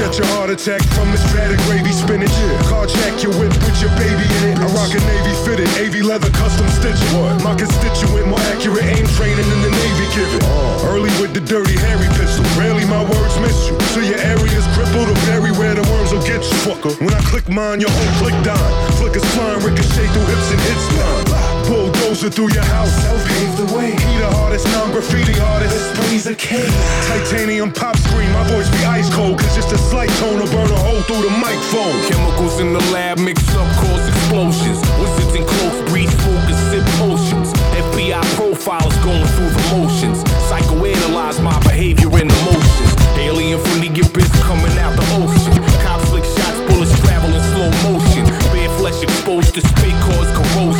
catch 0.00 0.16
a 0.16 0.26
heart 0.32 0.48
attack 0.48 0.80
from 0.96 1.12
the 1.12 1.20
strata 1.28 1.56
gravy 1.68 1.92
spinach. 1.92 2.32
Car 2.72 2.88
check 2.88 3.20
your 3.20 3.36
whip 3.36 3.52
with 3.60 3.76
your 3.84 3.92
baby 4.00 4.24
in 4.40 4.42
it. 4.48 4.56
I 4.56 4.66
rock 4.72 4.88
a 4.96 5.00
navy 5.04 5.34
fitted, 5.44 5.68
AV 5.76 6.00
leather 6.00 6.32
custom 6.32 6.64
stitching. 6.72 7.12
My 7.44 7.52
constituent, 7.52 8.24
more 8.32 8.40
accurate 8.48 8.88
aim 8.96 9.04
training 9.20 9.44
than 9.44 9.60
the 9.60 9.72
Navy 9.76 10.06
given. 10.16 10.40
Early 10.88 11.12
with 11.20 11.36
the 11.36 11.44
dirty 11.44 11.76
hairy 11.76 12.08
pistol. 12.16 12.44
Rarely 12.56 12.88
my 12.88 13.04
words 13.04 13.36
miss 13.44 13.68
you. 13.68 13.76
So 13.92 14.00
your 14.00 14.18
area's 14.24 14.64
crippled 14.72 15.12
or 15.12 15.18
very 15.28 15.52
where 15.52 15.76
the 15.76 15.84
worms 15.92 16.12
will 16.16 16.24
get 16.24 16.40
you, 16.40 16.56
fucker. 16.64 16.96
When 17.04 17.12
I 17.12 17.20
click 17.28 17.48
mine, 17.52 17.80
your 17.80 17.92
whole 17.92 18.12
click 18.24 18.36
dime. 18.40 18.72
Flickers 18.96 19.26
flying, 19.36 19.60
ricochet 19.60 20.08
through 20.16 20.26
hips 20.32 20.48
and 20.48 20.60
hits 20.64 20.86
line. 20.96 21.59
Bulldozer 21.70 22.30
through 22.30 22.50
your 22.50 22.66
house, 22.66 22.90
self 22.90 23.22
pave 23.30 23.54
the 23.54 23.66
way. 23.70 23.94
He 23.94 24.18
the 24.18 24.26
hardest, 24.42 24.66
non-graffiti 24.74 25.38
artist. 25.38 25.70
Displays 25.70 26.26
a 26.26 26.34
cave. 26.34 26.74
Titanium 27.06 27.70
pop 27.70 27.96
screen, 27.96 28.26
my 28.34 28.42
voice 28.50 28.66
be 28.74 28.82
ice 28.82 29.06
cold. 29.14 29.38
Cause 29.38 29.54
just 29.54 29.70
a 29.70 29.78
slight 29.78 30.10
tone 30.18 30.42
will 30.42 30.50
burn 30.50 30.66
a 30.66 30.80
hole 30.82 30.98
through 31.06 31.22
the 31.22 31.30
microphone. 31.38 31.94
Chemicals 32.10 32.58
in 32.58 32.72
the 32.72 32.82
lab 32.90 33.20
mixed 33.22 33.54
up 33.54 33.70
cause 33.78 34.02
explosions. 34.02 34.82
Wizards 34.98 35.30
and 35.38 35.46
cloaks 35.46 35.78
breathe 35.86 36.10
focus, 36.26 36.58
and 36.74 36.82
sip 36.82 36.86
potions. 36.98 37.54
FBI 37.86 38.18
profiles 38.34 38.96
going 39.06 39.30
through 39.38 39.54
the 39.54 39.64
motions. 39.70 40.26
Psychoanalyze 40.50 41.38
my 41.38 41.54
behavior 41.62 42.10
and 42.18 42.34
emotions. 42.34 42.90
Alien 43.14 43.62
from 43.62 43.78
the 43.78 43.94
abyss 43.94 44.26
coming 44.42 44.74
out 44.82 44.98
the 44.98 45.06
ocean. 45.22 45.54
Cops 45.86 46.10
lick 46.10 46.26
shots, 46.26 46.58
bullets 46.66 46.90
travel 47.06 47.30
in 47.30 47.42
slow 47.54 47.70
motion. 47.86 48.26
Bare 48.50 48.74
flesh 48.74 48.98
exposed 49.06 49.54
to 49.54 49.60
spit 49.62 49.94
cause 50.02 50.26
corrosion. 50.34 50.79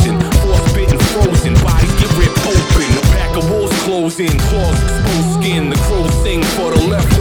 In, 4.19 4.37
claws 4.39 4.83
exposed 4.83 5.41
skin. 5.41 5.71
The 5.71 5.77
cruel 5.77 6.09
thing 6.25 6.43
for 6.43 6.71
the 6.75 6.89
leftovers, 6.89 7.20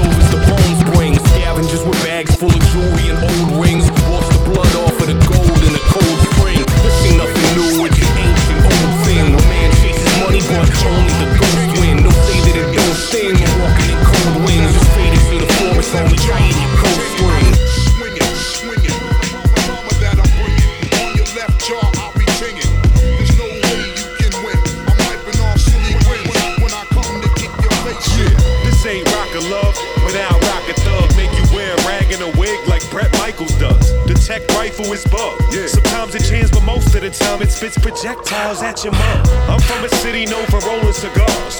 projectiles 38.40 38.62
at 38.62 38.84
your 38.84 38.94
mom. 38.94 39.50
I'm 39.50 39.60
from 39.60 39.84
a 39.84 39.90
city 39.90 40.26
known 40.26 40.46
for 40.48 40.60
rolling 40.60 40.94
cigars, 40.94 41.60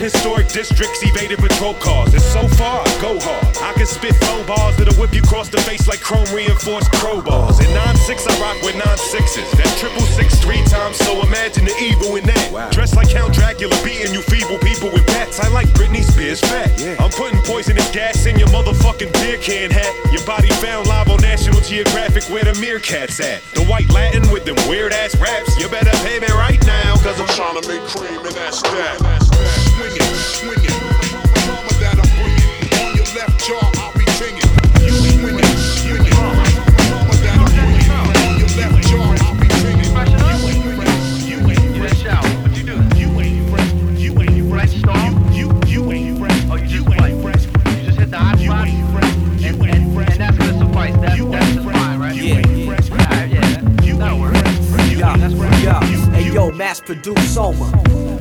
historic 0.00 0.48
districts, 0.48 1.04
evaded 1.04 1.38
patrol 1.38 1.74
cars. 1.74 2.12
And 2.14 2.22
so 2.22 2.48
far, 2.56 2.80
I 2.80 3.00
go 3.00 3.20
hard. 3.20 3.44
I 3.60 3.72
can 3.74 3.86
spit 3.86 4.16
flow 4.16 4.42
bars 4.44 4.76
that'll 4.76 4.96
whip 4.96 5.12
you 5.12 5.20
across 5.20 5.48
the 5.48 5.60
face 5.68 5.86
like 5.86 6.00
chrome 6.00 6.26
reinforced 6.32 6.90
crowbars. 6.92 7.60
In 7.60 7.68
9-6, 7.76 8.24
I 8.26 8.40
rock 8.40 8.56
with 8.62 8.74
9-6s. 8.74 9.50
That 9.60 9.70
triple 9.78 10.02
six 10.16 10.40
three 10.40 10.64
times, 10.64 10.96
so 10.96 11.20
imagine 11.20 11.66
the 11.66 11.76
evil 11.78 12.16
in 12.16 12.24
that. 12.24 12.72
Dressed 12.72 12.96
like 12.96 13.10
Count 13.10 13.34
Dracula, 13.34 13.76
beating 13.84 14.14
you 14.14 14.22
feeble 14.22 14.58
people 14.58 14.90
with 14.90 15.06
bats. 15.06 15.38
I 15.38 15.48
like 15.48 15.68
Britney 15.76 16.02
Spears 16.02 16.40
fat. 16.40 16.72
Yeah. 16.80 16.96
I'm 16.98 17.10
putting 17.10 17.38
poisonous 17.44 17.90
gas 17.92 18.24
in 18.24 18.38
your 18.38 18.48
motherfucking 18.48 19.12
beer 19.20 19.38
can 19.38 19.70
hat. 19.70 19.92
Your 20.12 20.24
body 20.24 20.48
found 20.64 20.86
live 20.86 21.10
on 21.10 21.20
National 21.20 21.60
Geographic 21.60 22.24
where 22.32 22.44
the 22.44 22.56
meerkats 22.56 23.20
at. 23.20 23.42
The 23.52 23.64
white 23.66 23.90
Latin 23.90 24.30
with 24.32 24.44
them 24.46 24.56
weird 24.68 24.92
ass 24.92 25.14
raps. 25.20 25.58
You 25.60 25.68
better 25.68 25.92
pay 26.08 26.18
me 26.18 26.28
right 26.32 26.60
now, 26.64 26.96
cause 26.96 27.20
I'm 27.20 27.28
trying 27.36 27.60
to 27.60 27.68
make 27.68 27.82
cream 27.92 28.24
and 28.24 28.34
that's 28.34 28.62
that. 28.62 29.30
Swing 29.30 29.46
it, 29.46 29.69
swing 29.88 30.60
it. 30.60 30.76
Mama 31.48 31.72
that 31.80 31.96
I'm 31.96 32.08
bringing. 32.20 32.68
On 32.84 32.92
your 32.96 33.08
left 33.16 33.40
jaw, 33.46 33.64
I'll 33.80 33.92
be 33.96 34.04
singing. 34.20 34.44
You 34.84 34.92
swing 34.92 35.38
it, 35.38 35.44
swing 35.80 36.04
that 37.24 37.36
I'm 37.40 37.48
bringing. 37.56 37.88
On 38.20 38.36
your 38.38 38.52
left 38.60 38.76
jaw, 38.88 39.00
I'll 39.24 39.34
be 39.40 39.48
singing. 39.64 39.88
You 41.24 41.40
ain't 41.48 41.72
fresh 41.78 42.04
out. 42.06 42.24
What 42.42 42.52
you 42.56 42.64
do? 42.64 42.76
You 42.98 43.08
ain't 43.20 43.48
fresh. 43.48 43.72
You 43.98 44.12
ain't 44.20 44.50
fresh. 44.50 44.74
You, 44.74 44.84
you, 45.32 45.46
you 45.66 45.92
ain't 45.92 46.18
fresh. 46.18 46.40
Oh, 46.50 46.56
you 46.56 46.84
ain't 46.92 47.22
fresh. 47.22 47.44
You 47.46 47.82
just 47.86 47.98
hit 47.98 48.10
the 48.10 48.18
hot 48.18 48.38
spot. 48.38 48.68
You 48.68 48.76
ain't 48.76 48.90
fresh. 48.92 49.14
You 49.40 49.64
ain't 49.64 49.94
fresh. 49.94 50.10
And 50.10 50.20
that's 50.20 50.36
gonna 50.36 50.58
suffice. 50.58 50.94
That's, 51.00 51.24
that's 51.24 51.54
just 51.54 51.70
fine, 51.70 51.98
right? 51.98 52.14
You 52.14 52.34
ain't 52.34 52.66
fresh. 52.66 52.90
Alright, 52.90 53.30
yeah. 53.30 53.96
That'll 53.96 54.20
work. 54.20 54.34
Yeah, 54.34 55.16
yeah. 55.64 56.10
Hey 56.12 56.32
yo, 56.32 56.50
mass 56.50 56.80
produced 56.80 57.34
Soma. 57.34 57.70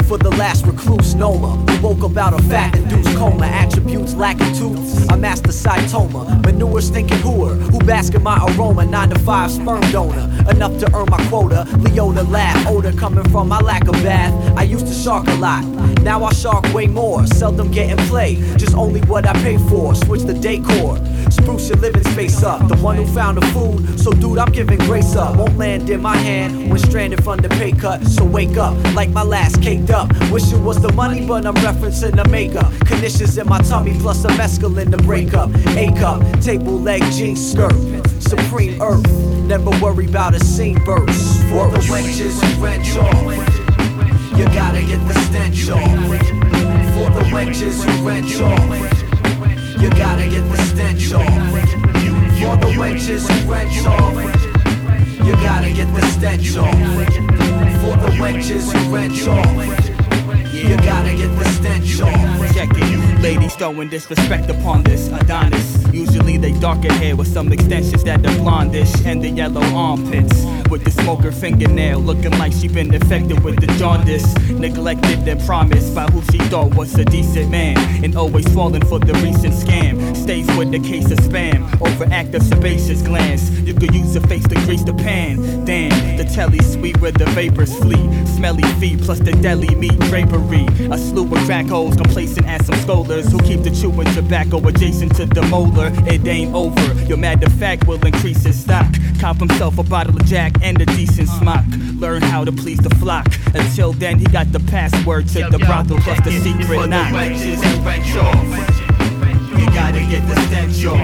For 0.09 0.17
the 0.17 0.31
last 0.31 0.65
recluse 0.65 1.13
Noma, 1.13 1.49
who 1.71 1.87
woke 1.87 2.01
up 2.01 2.17
out 2.17 2.33
of 2.33 2.43
fat 2.49 2.75
induced 2.75 3.15
coma, 3.15 3.45
attributes 3.45 4.15
lacking 4.15 4.55
tooth. 4.55 5.07
I 5.11 5.15
master 5.15 5.51
cytoma, 5.51 6.43
manure 6.43 6.81
stinking 6.81 7.19
hooer, 7.19 7.53
who 7.53 7.77
bask 7.77 8.15
in 8.15 8.23
my 8.23 8.43
aroma, 8.43 8.87
9 8.87 9.09
to 9.11 9.19
5 9.19 9.51
sperm 9.51 9.81
donor, 9.91 10.27
enough 10.49 10.79
to 10.79 10.91
earn 10.95 11.05
my 11.11 11.23
quota. 11.27 11.67
Leona 11.77 12.23
laugh, 12.23 12.57
odor 12.65 12.91
coming 12.91 13.23
from 13.29 13.49
my 13.49 13.59
lack 13.59 13.87
of 13.87 13.93
bath. 14.01 14.33
I 14.57 14.63
used 14.63 14.87
to 14.87 14.93
shark 14.95 15.27
a 15.27 15.35
lot, 15.35 15.63
now 16.01 16.23
I 16.23 16.33
shark 16.33 16.65
way 16.73 16.87
more, 16.87 17.27
seldom 17.27 17.69
getting 17.69 18.03
play, 18.07 18.33
just 18.57 18.73
only 18.73 19.01
what 19.01 19.27
I 19.27 19.33
pay 19.43 19.59
for. 19.69 19.93
Switch 19.93 20.23
the 20.23 20.33
decor, 20.33 20.97
spruce 21.31 21.69
your 21.69 21.77
living 21.77 22.03
space 22.03 22.43
up. 22.43 22.67
The 22.67 22.77
one 22.77 22.95
who 22.97 23.05
found 23.05 23.37
the 23.37 23.45
food, 23.47 23.99
so 23.99 24.11
dude, 24.11 24.37
I'm 24.37 24.51
giving 24.51 24.79
grace 24.79 25.15
up. 25.15 25.35
Won't 25.37 25.57
land 25.57 25.89
in 25.89 26.01
my 26.01 26.17
hand 26.17 26.69
when 26.69 26.79
stranded 26.79 27.23
from 27.23 27.37
the 27.39 27.49
pay 27.49 27.71
cut. 27.71 28.03
So 28.05 28.23
wake 28.25 28.57
up, 28.57 28.75
like 28.95 29.09
my 29.09 29.23
last 29.23 29.61
caked 29.61 29.89
up. 29.89 30.09
Wish 30.31 30.51
it 30.51 30.59
was 30.59 30.81
the 30.81 30.91
money, 30.93 31.25
but 31.25 31.45
I'm 31.45 31.55
referencing 31.55 32.15
the 32.15 32.27
makeup. 32.29 32.71
Conditions 32.85 33.37
in 33.37 33.47
my 33.47 33.59
tummy, 33.59 33.97
plus 33.99 34.23
a 34.25 34.29
mescaline 34.29 34.91
to 34.91 34.97
break 34.97 35.33
up. 35.33 35.49
A 35.77 35.91
cup, 35.99 36.21
table 36.41 36.79
leg, 36.79 37.01
jean 37.11 37.35
skirt. 37.35 37.73
Supreme 38.19 38.81
earth, 38.81 39.09
never 39.45 39.71
worry 39.81 40.05
about 40.05 40.35
a 40.35 40.39
scene 40.39 40.83
burst. 40.83 41.41
For 41.49 41.69
the 41.71 41.79
wenches 41.89 42.41
and 42.43 42.59
off. 42.97 44.37
You 44.37 44.45
gotta 44.45 44.81
get 44.81 45.05
the 45.07 45.13
stench 45.25 45.69
off. 45.69 45.81
For 46.93 47.09
the 47.11 47.25
wenches 47.31 47.85
and 47.87 48.05
wrench 48.05 48.39
off. 48.39 48.98
You 49.79 49.89
gotta 49.91 50.27
get 50.27 50.41
the 50.49 50.57
stench 50.63 51.13
off. 51.13 51.23
For 51.23 52.57
the 52.57 52.73
wenches 52.77 53.29
and 53.29 53.49
wrench 53.49 53.85
off. 53.85 54.13
You 55.25 55.33
gotta 55.35 55.71
get 55.71 55.87
the 55.95 56.05
stench 56.07 56.57
off. 56.57 56.73
For 57.81 57.95
the 57.95 58.11
wenches 58.19 58.75
and 58.75 58.91
wrench 58.91 59.25
off. 59.25 59.45
You 60.53 60.75
gotta 60.77 61.15
get 61.15 61.29
the 61.39 61.45
stench 61.45 62.01
off. 62.01 62.53
Check 62.53 62.69
it. 62.73 63.21
Ladies 63.21 63.55
throwing 63.55 63.87
disrespect 63.87 64.49
upon 64.49 64.83
this 64.83 65.07
Adonis. 65.07 65.87
Usually 65.93 66.37
they 66.37 66.51
darker 66.59 66.91
hair 66.91 67.15
with 67.15 67.27
some 67.27 67.53
extensions 67.53 68.03
that 68.03 68.25
are 68.25 68.35
blondish 68.43 69.05
and 69.05 69.23
the 69.23 69.29
yellow 69.29 69.63
armpits. 69.73 70.43
With 70.69 70.83
the 70.83 70.91
smoker 70.91 71.31
fingernail 71.31 71.99
looking 71.99 72.37
like 72.37 72.53
she 72.53 72.67
been 72.67 72.93
infected 72.93 73.43
with 73.43 73.59
the 73.59 73.65
jaundice. 73.79 74.35
Neglected 74.49 75.27
and 75.27 75.41
promised 75.41 75.95
by 75.95 76.05
who 76.05 76.21
she 76.31 76.37
thought 76.49 76.75
was 76.75 76.93
a 76.95 77.05
decent 77.05 77.49
man. 77.49 77.75
And 78.03 78.15
always 78.15 78.47
falling 78.53 78.85
for 78.85 78.99
the 78.99 79.13
recent 79.15 79.55
scam. 79.55 80.15
Stays 80.15 80.45
with 80.57 80.71
the 80.71 80.79
case 80.79 81.09
of 81.09 81.17
spam. 81.19 81.67
Overactive 81.79 82.43
sebaceous 82.43 83.01
glands. 83.01 83.59
You 83.61 83.73
could 83.73 83.95
use 83.95 84.15
a 84.15 84.21
face 84.27 84.47
to 84.47 84.55
grease 84.65 84.83
the 84.83 84.93
pan. 84.93 85.65
Damn, 85.65 86.17
the 86.17 86.25
telly's 86.25 86.73
sweet 86.73 87.01
where 87.01 87.11
the 87.11 87.25
vapors 87.27 87.75
flee. 87.79 88.25
Smelly 88.27 88.63
feet 88.79 89.01
plus 89.01 89.19
the 89.19 89.31
deli 89.31 89.73
meat 89.73 89.97
drapery. 90.01 90.67
A 90.91 90.97
slew 90.99 91.23
of 91.23 91.43
crack 91.45 91.65
holes 91.65 91.95
complacent 91.95 92.47
as 92.47 92.65
some 92.67 92.75
scholars 92.81 93.31
who 93.31 93.39
keep 93.39 93.63
the 93.63 93.71
chewing 93.71 94.11
tobacco 94.13 94.59
adjacent 94.67 95.15
to 95.15 95.25
the 95.25 95.41
molar. 95.43 95.91
It 96.05 96.27
ain't 96.27 96.53
over. 96.53 96.93
Your 97.05 97.17
matter 97.17 97.47
of 97.47 97.53
fact 97.53 97.87
will 97.87 98.05
increase 98.05 98.43
his 98.43 98.59
stock. 98.59 98.85
Cop 99.19 99.37
himself 99.37 99.77
a 99.77 99.83
bottle 99.83 100.15
of 100.15 100.25
Jack 100.25 100.58
and 100.61 100.81
a 100.81 100.85
decent 100.85 101.29
smock. 101.29 101.65
Learn 101.95 102.21
how 102.21 102.43
to 102.45 102.51
please 102.51 102.79
the 102.79 102.89
flock. 102.95 103.27
Until 103.53 103.93
then, 103.93 104.19
he 104.19 104.25
got 104.25 104.51
the 104.51 104.59
password 104.59 105.27
to 105.29 105.47
the 105.49 105.59
brothel 105.59 105.97
plus 105.99 106.19
the 106.23 106.31
secret 106.39 106.87
knock. 106.87 107.11
You 109.59 109.65
gotta 109.75 110.01
get 110.09 110.25
the 110.27 110.35
stench 110.47 110.85
off. 110.85 110.99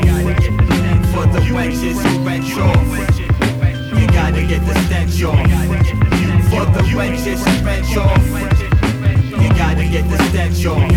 For 1.14 1.26
the 1.28 1.40
wenches 1.56 1.98
who 2.02 2.24
wrench 2.26 2.58
off. 2.58 2.76
You 4.00 4.08
gotta 4.08 4.44
get 4.46 4.66
the 4.66 4.76
stench 4.86 5.24
off. 5.24 5.36
For 6.50 6.66
the 6.66 6.84
wenches 6.96 7.40
who 7.44 7.66
wrench 7.66 7.98
off. 7.98 8.26
You 9.42 9.50
gotta 9.50 9.86
get 9.86 10.10
the 10.10 10.18
stench 10.30 10.66
off. 10.66 10.90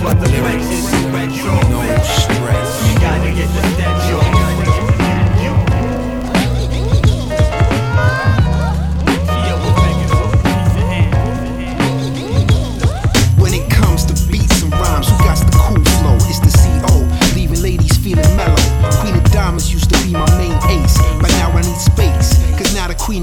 For 0.00 0.14
the 0.14 0.28
wenches 0.44 0.84
who 0.92 1.08
wrench 1.14 1.40
off. 1.44 1.70
No 1.70 1.80
stress. 2.02 2.88
You 2.88 2.94
gotta 3.00 3.30
get 3.34 3.48
the 3.48 3.62
stench 3.74 4.12
off. 4.12 4.35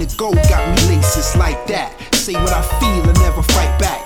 The 0.05 0.15
Queen 0.17 0.35
got 0.49 0.67
me 0.69 0.95
laces 0.95 1.35
like 1.35 1.65
that. 1.67 1.93
Say 2.15 2.33
what 2.33 2.51
I 2.51 2.61
feel 2.79 3.03
and 3.07 3.19
never 3.19 3.41
fight 3.43 3.79
back. 3.79 4.02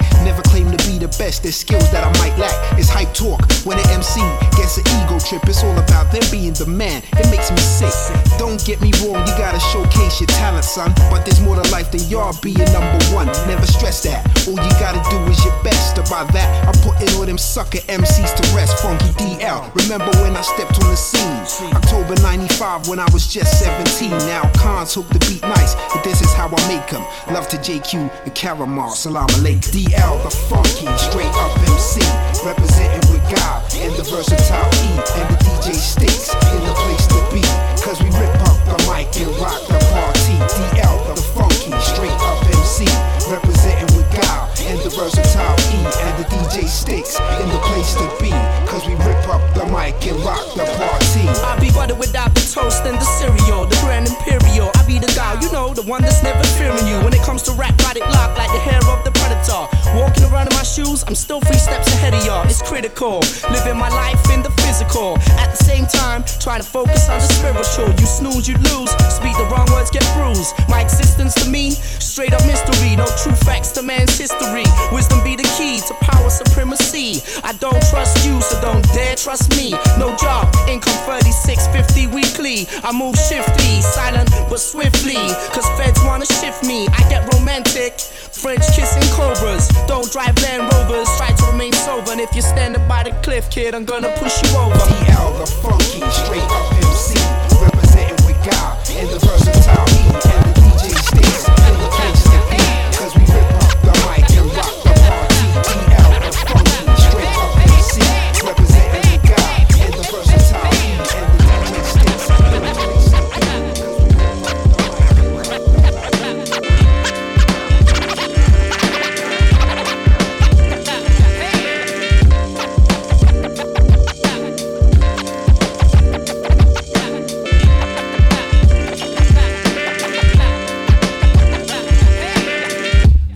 Best, 1.18 1.44
there's 1.44 1.56
skills 1.56 1.90
that 1.92 2.04
I 2.04 2.12
might 2.22 2.38
lack. 2.38 2.56
It's 2.78 2.90
hype 2.90 3.14
talk 3.14 3.42
when 3.66 3.78
an 3.78 3.88
MC 3.90 4.22
gets 4.56 4.78
an 4.78 4.86
ego 5.02 5.20
trip. 5.20 5.44
It's 5.46 5.64
all 5.64 5.78
about 5.78 6.12
them 6.12 6.24
being 6.32 6.54
the 6.54 6.66
man, 6.66 7.02
it 7.18 7.28
makes 7.30 7.52
me 7.52 7.58
sick. 7.58 7.94
Don't 8.38 8.64
get 8.64 8.82
me 8.82 8.92
wrong, 9.02 9.26
you 9.26 9.34
gotta 9.38 9.60
showcase 9.60 10.22
your 10.22 10.32
talent, 10.38 10.66
son. 10.66 10.94
But 11.10 11.26
there's 11.26 11.42
more 11.42 11.56
to 11.56 11.66
life 11.72 11.92
than 11.92 12.02
y'all 12.10 12.36
being 12.42 12.68
number 12.72 13.00
one. 13.14 13.28
Never 13.50 13.66
stress 13.66 14.04
that. 14.04 14.26
All 14.48 14.58
you 14.58 14.74
gotta 14.80 15.02
do 15.10 15.18
is 15.32 15.44
your 15.44 15.56
best. 15.64 15.98
About 15.98 16.32
that, 16.34 16.48
I'm 16.68 16.78
putting 16.86 17.10
all 17.18 17.26
them 17.26 17.40
sucker 17.40 17.80
MCs 17.90 18.36
to 18.38 18.44
rest. 18.56 18.78
Funky 18.84 19.10
DL. 19.18 19.74
Remember 19.74 20.12
when 20.22 20.38
I 20.38 20.42
stepped 20.42 20.78
on 20.84 20.90
the 20.92 20.96
scene? 20.96 21.74
October 21.74 22.16
95 22.22 22.88
when 22.88 23.00
I 23.00 23.08
was 23.12 23.26
just 23.28 23.60
17. 23.60 24.12
Now 24.30 24.50
cons 24.58 24.94
hook 24.94 25.08
the 25.10 25.20
beat 25.26 25.42
nice, 25.42 25.74
but 25.94 26.04
this 26.04 26.22
is 26.22 26.32
how 26.34 26.48
I 26.48 26.68
make 26.68 26.88
them. 26.90 27.04
Love 27.34 27.48
to 27.50 27.58
JQ 27.58 28.12
and 28.26 28.36
Caramel. 28.36 28.92
Salam 28.92 29.28
alaikum. 29.28 29.72
DL, 29.74 30.24
the 30.24 30.30
funky, 30.30 30.86
straight 31.12 31.34
up 31.40 31.52
MC. 31.72 32.02
Representing 32.44 33.06
with 33.12 33.24
God 33.32 33.64
and 33.76 33.94
the 33.96 34.04
versatile 34.04 34.70
E 34.84 34.90
and 35.20 35.28
the 35.32 35.38
DJ 35.44 35.74
Sticks 35.74 36.34
in 36.34 36.62
the 36.64 36.74
place 36.76 37.08
to 37.08 37.20
be. 37.32 37.42
Cause 37.82 38.00
we 38.04 38.10
rip 38.20 38.34
up 38.48 38.58
the 38.68 38.78
mic 38.88 39.08
and 39.20 39.32
rock 39.40 39.62
the 39.68 39.80
party. 39.92 40.36
DL, 40.52 40.98
the 41.08 41.16
funky, 41.36 41.72
straight 41.80 42.20
up 42.28 42.44
MC. 42.46 42.86
Representing 43.32 43.96
with 43.96 44.10
God 44.16 44.57
and 44.68 44.80
the 44.84 44.92
versatile 44.92 45.56
E 45.72 45.80
and 45.80 46.14
the 46.20 46.28
DJ 46.28 46.68
Sticks 46.68 47.20
in 47.40 47.48
the 47.50 47.62
place 47.72 47.96
to 47.96 48.08
be. 48.22 48.32
Cause 48.68 48.86
we 48.86 48.94
rip 49.08 49.24
up 49.28 49.42
the 49.56 49.66
mic 49.72 49.96
and 50.08 50.20
rock 50.24 50.44
the 50.56 50.66
party. 50.78 51.26
I 51.44 51.58
be 51.60 51.72
butter 51.72 51.96
without 51.96 52.34
the 52.36 52.44
toast 52.44 52.84
and 52.84 52.98
the 52.98 53.08
cereal, 53.18 53.66
the 53.66 53.78
grand 53.84 54.08
imperial. 54.08 54.72
I 54.76 54.84
be 54.86 55.00
the 55.00 55.12
guy, 55.16 55.40
you 55.42 55.52
know, 55.52 55.74
the 55.74 55.84
one 55.84 56.02
that's 56.02 56.22
never 56.24 56.44
fearing 56.60 56.86
you. 56.88 57.00
When 57.04 57.14
it 57.14 57.24
comes 57.24 57.44
to 57.44 57.52
rap, 57.54 57.76
it 57.98 58.06
locked 58.14 58.38
like 58.38 58.52
the 58.54 58.62
hair 58.62 58.82
of 58.94 59.04
the 59.04 59.12
predator. 59.12 59.66
Walking 59.98 60.26
around 60.30 60.48
in 60.48 60.56
my 60.56 60.64
shoes, 60.64 61.04
I'm 61.08 61.16
still 61.16 61.42
three 61.42 61.58
steps 61.58 61.88
ahead 61.94 62.14
of 62.14 62.24
y'all. 62.26 62.46
It's 62.46 62.62
critical, 62.62 63.20
living 63.50 63.78
my 63.78 63.90
life 63.90 64.22
in 64.30 64.44
the 64.44 64.52
physical. 64.62 65.18
At 65.42 65.50
the 65.58 65.64
same 65.64 65.86
time, 65.88 66.24
trying 66.40 66.62
to 66.62 66.68
focus 66.68 67.10
on 67.10 67.20
the 67.20 67.28
spiritual. 67.28 67.90
You 68.00 68.06
snooze, 68.06 68.48
you 68.48 68.56
lose. 68.70 68.92
Speak 69.10 69.36
the 69.38 69.48
wrong 69.50 69.68
words, 69.72 69.90
get 69.90 70.06
bruised. 70.14 70.54
My 70.70 70.82
existence 70.82 71.34
to 71.42 71.50
me, 71.50 71.72
straight 71.72 72.34
up 72.34 72.46
mystery. 72.46 72.96
No 72.96 73.08
true 73.24 73.38
facts 73.48 73.72
to 73.78 73.82
man's 73.82 74.18
history. 74.18 74.57
Wisdom 74.92 75.24
be 75.24 75.36
the 75.36 75.48
key 75.58 75.82
to 75.88 75.94
power 76.02 76.30
supremacy. 76.30 77.22
I 77.44 77.54
don't 77.54 77.82
trust 77.90 78.26
you, 78.26 78.42
so 78.42 78.60
don't 78.62 78.84
dare 78.94 79.16
trust 79.16 79.56
me. 79.58 79.72
No 79.98 80.16
job, 80.18 80.50
income 80.70 80.98
3650 81.06 82.08
weekly. 82.08 82.68
I 82.84 82.92
move 82.92 83.16
shiftly, 83.18 83.82
silent 83.82 84.30
but 84.50 84.60
swiftly. 84.60 85.20
Cause 85.54 85.68
feds 85.78 86.00
wanna 86.04 86.26
shift 86.26 86.64
me. 86.64 86.88
I 86.88 87.02
get 87.10 87.28
romantic. 87.34 88.00
French 88.00 88.66
kissing 88.76 89.10
cobras. 89.14 89.68
Don't 89.88 90.12
drive 90.12 90.38
Land 90.44 90.72
Rovers. 90.74 91.10
Try 91.18 91.34
to 91.34 91.46
remain 91.52 91.74
sober. 91.74 92.12
And 92.12 92.22
if 92.22 92.34
you're 92.34 92.46
standing 92.46 92.86
by 92.88 93.04
the 93.04 93.12
cliff, 93.24 93.50
kid, 93.50 93.74
I'm 93.76 93.86
gonna 93.86 94.14
push 94.18 94.42
you 94.44 94.58
over. 94.58 94.74
DL, 94.74 95.38
the 95.40 95.48
funky, 95.62 96.02
straight 96.10 96.48
up 96.58 96.74
MC. 96.86 97.18
Representing 97.62 98.20
with 98.26 98.40
God 98.46 98.78
and 98.90 99.10
the 99.10 99.20
versatile 99.20 99.86
E 99.90 100.57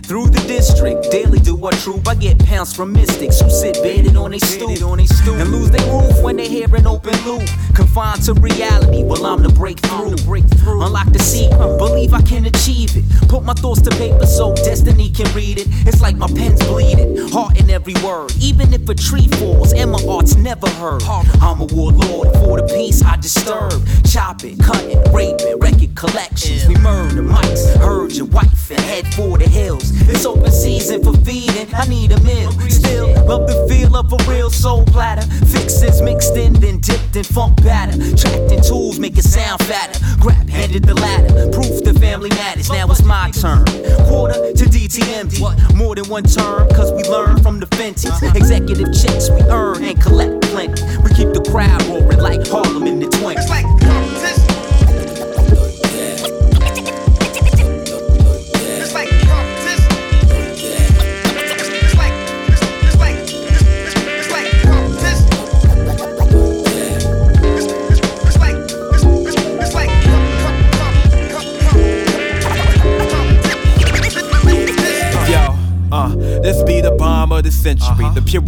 Through 0.02 0.30
the 0.30 0.41
district, 0.82 1.12
daily 1.12 1.38
do 1.38 1.54
what 1.54 1.74
troop. 1.74 2.06
I 2.08 2.14
get 2.14 2.38
pounds 2.44 2.74
from 2.74 2.92
mystics 2.92 3.40
who 3.40 3.50
sit 3.50 3.74
bedded 3.82 4.16
on 4.16 4.32
they 4.32 4.38
stoop 4.38 4.70
and 4.70 5.50
lose 5.50 5.70
their 5.70 5.92
roof 5.92 6.22
when 6.22 6.36
they 6.36 6.48
hear 6.48 6.74
an 6.74 6.86
open 6.86 7.14
loop. 7.24 7.48
Confined 7.74 8.22
to 8.24 8.34
reality, 8.34 9.02
well 9.04 9.26
I'm 9.26 9.42
the 9.42 9.48
breakthrough. 9.48 10.16
breakthrough. 10.24 10.82
Unlock 10.82 11.12
the 11.12 11.18
secret, 11.18 11.78
believe 11.78 12.12
I 12.12 12.22
can 12.22 12.46
achieve 12.46 12.96
it. 12.96 13.04
Put 13.28 13.44
my 13.44 13.54
thoughts 13.54 13.82
to 13.82 13.90
paper 13.90 14.26
so 14.26 14.54
destiny 14.54 15.10
can 15.10 15.32
read 15.34 15.58
it. 15.58 15.66
It's 15.86 16.00
like 16.00 16.16
my 16.16 16.26
pen's 16.28 16.64
bleeding, 16.66 17.28
heart 17.28 17.58
in 17.58 17.70
every 17.70 17.94
word. 18.04 18.32
Even 18.40 18.72
if 18.72 18.88
a 18.88 18.94
tree 18.94 19.28
falls 19.38 19.72
and 19.72 19.90
my 19.90 20.02
art's 20.08 20.36
never 20.36 20.68
heard. 20.80 21.02
I'm 21.04 21.60
a 21.60 21.66
warlord 21.66 22.32
for 22.38 22.60
the 22.60 22.66
peace 22.74 23.02
I 23.02 23.16
disturb. 23.16 23.72
Chop 24.04 24.44
it, 24.44 24.58
cut 24.58 24.82
it, 24.84 24.98
rape 25.12 25.40
it, 25.40 25.58
record 25.58 25.94
collections. 25.94 26.66
We 26.66 26.76
murder 26.76 27.22
mics, 27.22 27.76
heard 27.76 28.12
your 28.12 28.26
wife 28.26 28.70
and 28.70 28.80
head 28.80 29.06
for 29.14 29.38
the 29.38 29.48
hills. 29.48 29.90
It's 30.08 30.26
open 30.26 30.50
season 30.78 31.02
for 31.02 31.12
feeding. 31.24 31.68
I 31.74 31.86
need 31.86 32.12
a 32.12 32.20
meal. 32.20 32.50
Still 32.70 33.08
love 33.26 33.46
the 33.46 33.66
feel 33.68 33.94
of 33.96 34.12
a 34.12 34.30
real 34.30 34.50
soul 34.50 34.84
platter. 34.86 35.26
Fixins 35.46 36.00
mixed 36.00 36.36
in, 36.36 36.52
then 36.54 36.78
dipped 36.78 37.16
in 37.16 37.24
funk 37.24 37.62
batter. 37.62 37.96
Tracked 38.16 38.52
in 38.52 38.62
tools, 38.62 38.98
make 38.98 39.18
it 39.18 39.24
sound 39.24 39.62
fatter. 39.64 39.98
Grab 40.20 40.48
handed 40.48 40.84
the 40.84 40.94
ladder. 40.94 41.50
Proof 41.50 41.84
the 41.84 41.94
family 42.00 42.30
matters. 42.30 42.70
Now 42.70 42.90
it's 42.90 43.04
my 43.04 43.30
turn. 43.32 43.64
Quarter 44.08 44.52
to 44.52 44.64
DTMD. 44.64 45.74
More 45.74 45.94
than 45.94 46.08
one 46.08 46.24
term, 46.24 46.68
cause 46.70 46.90
we 46.92 47.02
learn 47.04 47.42
from 47.42 47.60
the 47.60 47.66
Fenties. 47.66 48.16
Executive 48.34 48.92
checks 48.94 49.30
we 49.30 49.42
earn 49.50 49.84
and 49.84 50.00
collect 50.00 50.40
plenty. 50.52 50.82
We 51.04 51.10
keep 51.14 51.32
the 51.32 51.44
crowd 51.50 51.82
roaring 51.88 52.18
like 52.18 52.46
Harlem 52.46 52.86
in 52.86 53.00
the 53.00 53.06
20s. 53.06 54.01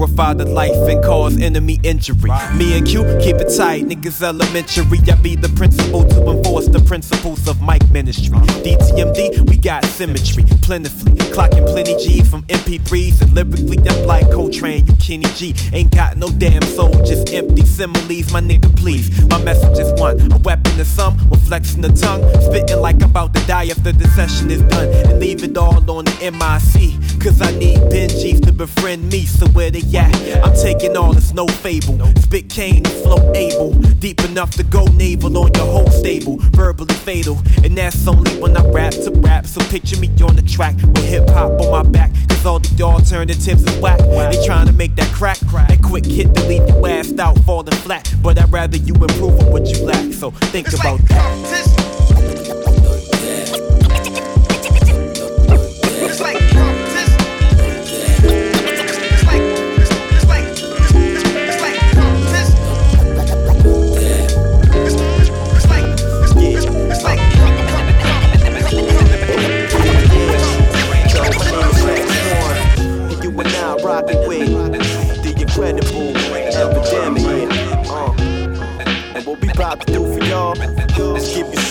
To 0.06 0.12
purify 0.12 0.34
the 0.34 0.44
life 0.44 0.72
and 0.88 1.02
cause 1.04 1.40
enemy 1.40 1.80
injury. 1.82 2.30
Me 2.54 2.76
and 2.76 2.86
Q 2.86 3.04
keep 3.20 3.36
it 3.36 3.54
tight, 3.56 3.84
niggas 3.84 4.22
elementary. 4.22 4.98
I 5.10 5.14
be 5.16 5.36
the 5.36 5.48
principal 5.50 6.04
to 6.04 6.30
enforce 6.30 6.68
the 6.68 6.80
principles 6.80 7.46
of 7.48 7.60
mic 7.62 7.82
ministry. 7.94 8.36
DTMD, 8.66 9.48
we 9.48 9.56
got 9.56 9.84
symmetry, 9.84 10.44
plentifully. 10.62 11.12
Clocking 11.32 11.64
plenty 11.64 11.96
G 11.96 12.22
from 12.24 12.42
MP3s 12.42 13.22
and 13.22 13.32
lyrically, 13.34 13.78
I'm 13.88 14.06
like 14.06 14.28
Coltrane, 14.32 14.84
you 14.86 14.96
Kenny 14.96 15.26
G. 15.36 15.54
Ain't 15.72 15.94
got 15.94 16.16
no 16.16 16.28
damn 16.28 16.62
soul, 16.62 16.92
just 17.04 17.32
empty 17.32 17.64
similes, 17.64 18.32
my 18.32 18.40
nigga, 18.40 18.76
please. 18.76 19.24
My 19.26 19.42
message 19.42 19.78
is 19.78 19.92
one, 20.00 20.20
a 20.32 20.38
weapon 20.38 20.76
to 20.76 20.84
some, 20.84 21.16
with 21.30 21.46
flexing 21.46 21.82
the 21.82 21.88
tongue. 21.88 22.22
Spitting 22.42 22.80
like 22.80 22.96
I'm 22.96 23.10
about 23.10 23.32
to 23.34 23.46
die 23.46 23.68
after 23.68 23.92
the 23.92 24.08
session 24.08 24.50
is 24.50 24.62
done. 24.62 24.88
And 25.06 25.20
leave 25.20 25.44
it 25.44 25.56
all 25.56 25.88
on 25.88 26.04
the 26.04 26.30
MIC. 26.32 27.22
Cause 27.22 27.40
I 27.40 27.52
need 27.52 27.78
Benjis 27.90 28.44
to 28.44 28.52
befriend 28.52 29.10
me, 29.10 29.24
so 29.24 29.46
where 29.48 29.70
they 29.70 29.80
at? 29.96 30.44
I'm 30.44 30.54
taking 30.54 30.96
all, 30.96 31.16
it's 31.16 31.32
no 31.32 31.46
fable. 31.46 31.98
Spit 32.16 32.50
cane, 32.50 32.84
flow 32.84 33.32
able. 33.34 33.72
Deep 33.98 34.22
enough 34.24 34.50
to 34.56 34.62
go 34.64 34.84
naval 34.86 35.38
on 35.38 35.54
your 35.54 35.64
whole 35.64 35.90
stable. 35.90 36.36
Verbally 36.52 36.94
fatal. 36.94 37.38
And 37.62 37.78
that's 37.84 38.08
only 38.08 38.30
when 38.40 38.56
I 38.56 38.66
rap 38.68 38.92
to 38.94 39.10
rap. 39.16 39.46
So 39.46 39.60
picture 39.68 39.98
me 39.98 40.08
on 40.22 40.36
the 40.36 40.42
track 40.42 40.74
with 40.76 41.04
hip 41.04 41.28
hop 41.28 41.60
on 41.60 41.70
my 41.70 41.82
back. 41.82 42.12
Cause 42.28 42.46
all 42.46 42.58
the 42.58 42.82
alternatives 42.82 43.48
is 43.62 43.78
whack. 43.78 43.98
They 43.98 44.46
trying 44.46 44.66
to 44.68 44.72
make 44.72 44.96
that 44.96 45.12
crack. 45.12 45.38
That 45.40 45.82
quick 45.82 46.06
hit 46.06 46.34
to 46.34 46.48
leave 46.48 46.66
your 46.66 46.88
ass 46.88 47.12
out 47.18 47.38
falling 47.44 47.76
flat. 47.76 48.10
But 48.22 48.38
I'd 48.38 48.50
rather 48.50 48.78
you 48.78 48.94
improve 48.94 49.38
on 49.38 49.52
what 49.52 49.66
you 49.66 49.84
lack. 49.84 50.14
So 50.14 50.30
think 50.30 50.68
about 50.68 51.00
that. 51.08 51.83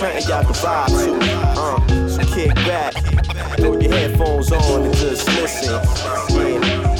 Something 0.03 0.29
y'all 0.29 0.43
vibe 0.43 0.87
to. 0.87 1.59
Uh, 1.59 2.07
so 2.07 2.23
kick 2.33 2.53
back, 2.55 2.93
throw 3.57 3.79
your 3.79 3.91
headphones 3.91 4.51
on 4.51 4.83
and 4.83 4.93
just 4.95 5.27
listen. 5.29 6.12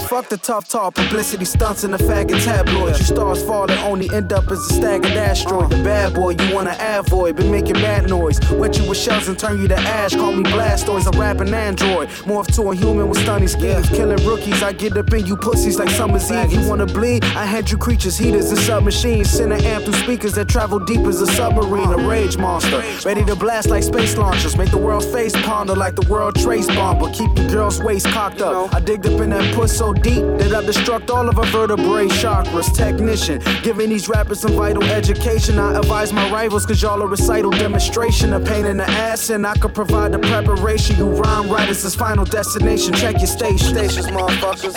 Fuck 0.08 0.30
the 0.30 0.38
tough 0.38 0.68
talk, 0.68 0.96
publicity 0.96 1.46
stunts 1.46 1.84
in 1.84 1.92
the 1.92 1.98
faggot 1.98 2.44
tabloids. 2.44 3.00
You 3.00 3.06
stars 3.06 3.44
falling, 3.44 3.78
only 3.80 4.10
end 4.13 4.32
up 4.32 4.52
as 4.52 4.60
a 4.60 4.74
staggered 4.74 5.13
asteroid. 5.13 5.72
The 5.72 5.84
bad 5.84 6.13
boy 6.13 6.32
you 6.32 6.54
wanna 6.54 6.76
avoid, 6.80 7.38
been 7.38 7.50
making 7.50 7.76
bad 7.76 8.08
noise. 8.10 8.39
Wet 8.52 8.78
you 8.78 8.88
with 8.88 8.98
shells 8.98 9.28
and 9.28 9.39
turn 9.39 9.60
you 9.60 9.68
to 9.70 9.76
ash. 9.76 10.16
Call 10.16 10.32
me 10.32 10.44
Blastoise, 10.44 11.12
I'm 11.12 11.20
rapping 11.20 11.54
android. 11.54 12.10
Morph 12.28 12.54
to 12.56 12.62
a 12.70 12.76
human 12.76 13.10
with 13.10 13.20
stunning 13.20 13.48
schemes. 13.48 13.89
Killing 13.89 14.24
rookies, 14.28 14.62
I 14.62 14.74
get 14.74 14.96
up 14.98 15.12
in 15.13 15.26
you 15.26 15.36
pussies 15.36 15.80
like 15.80 15.89
summer's 15.89 16.30
eve. 16.32 16.52
You 16.52 16.70
wanna 16.70 16.86
bleed? 16.86 17.24
I 17.24 17.46
had 17.46 17.72
you 17.72 17.78
creatures, 17.78 18.18
heaters 18.18 18.52
and 18.52 18.60
submachines. 18.60 19.30
Send 19.30 19.54
an 19.54 19.63
amp 19.63 19.86
through 19.86 19.94
speakers 19.94 20.34
that 20.34 20.48
travel 20.48 20.80
deep 20.80 21.02
as 21.08 21.22
a 21.22 21.28
submarine. 21.28 21.92
A 21.92 21.98
rage 22.08 22.38
monster, 22.38 22.84
ready 23.06 23.24
to 23.26 23.36
blast 23.36 23.70
like 23.70 23.84
space 23.84 24.16
launchers. 24.18 24.58
Make 24.58 24.70
the 24.70 24.78
world's 24.78 25.08
face 25.08 25.34
ponder 25.44 25.76
like 25.76 25.96
the 25.96 26.08
world 26.08 26.36
trace 26.36 26.68
bomber. 26.68 27.10
Keep 27.12 27.38
your 27.38 27.50
girl's 27.50 27.82
waist 27.82 28.08
cocked 28.10 28.42
up. 28.42 28.74
I 28.76 28.80
digged 28.80 29.08
up 29.08 29.20
in 29.20 29.32
that 29.32 29.56
puss 29.56 29.76
so 29.76 29.94
deep 30.04 30.24
that 30.38 30.54
I 30.54 30.62
destruct 30.62 31.10
all 31.10 31.28
of 31.28 31.36
her 31.38 31.46
vertebrae 31.46 32.08
chakras. 32.08 32.72
Technician, 32.76 33.42
giving 33.63 33.89
these 33.89 34.08
rappers 34.08 34.42
some 34.42 34.52
vital 34.52 34.84
education. 34.84 35.58
I 35.58 35.80
advise 35.80 36.13
my 36.13 36.30
rivals, 36.32 36.66
cause 36.66 36.82
y'all 36.82 37.02
a 37.02 37.08
recital 37.08 37.52
demonstration. 37.52 38.34
A 38.34 38.39
pain 38.39 38.66
in 38.66 38.78
the 38.78 38.89
ass, 38.89 39.30
and 39.30 39.48
I 39.48 39.56
could 39.56 39.74
provide 39.74 40.12
the 40.12 40.20
preparation. 40.20 40.98
You 40.98 41.08
rhyme 41.08 41.50
writers, 41.50 41.82
this 41.82 41.96
final 41.96 42.26
destination. 42.26 42.94
Check 42.94 43.18
your 43.18 43.28
stage 43.28 43.62
stations, 43.62 44.08
motherfuckers. 44.08 44.76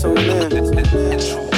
Tune 0.00 0.18
in. 1.52 1.55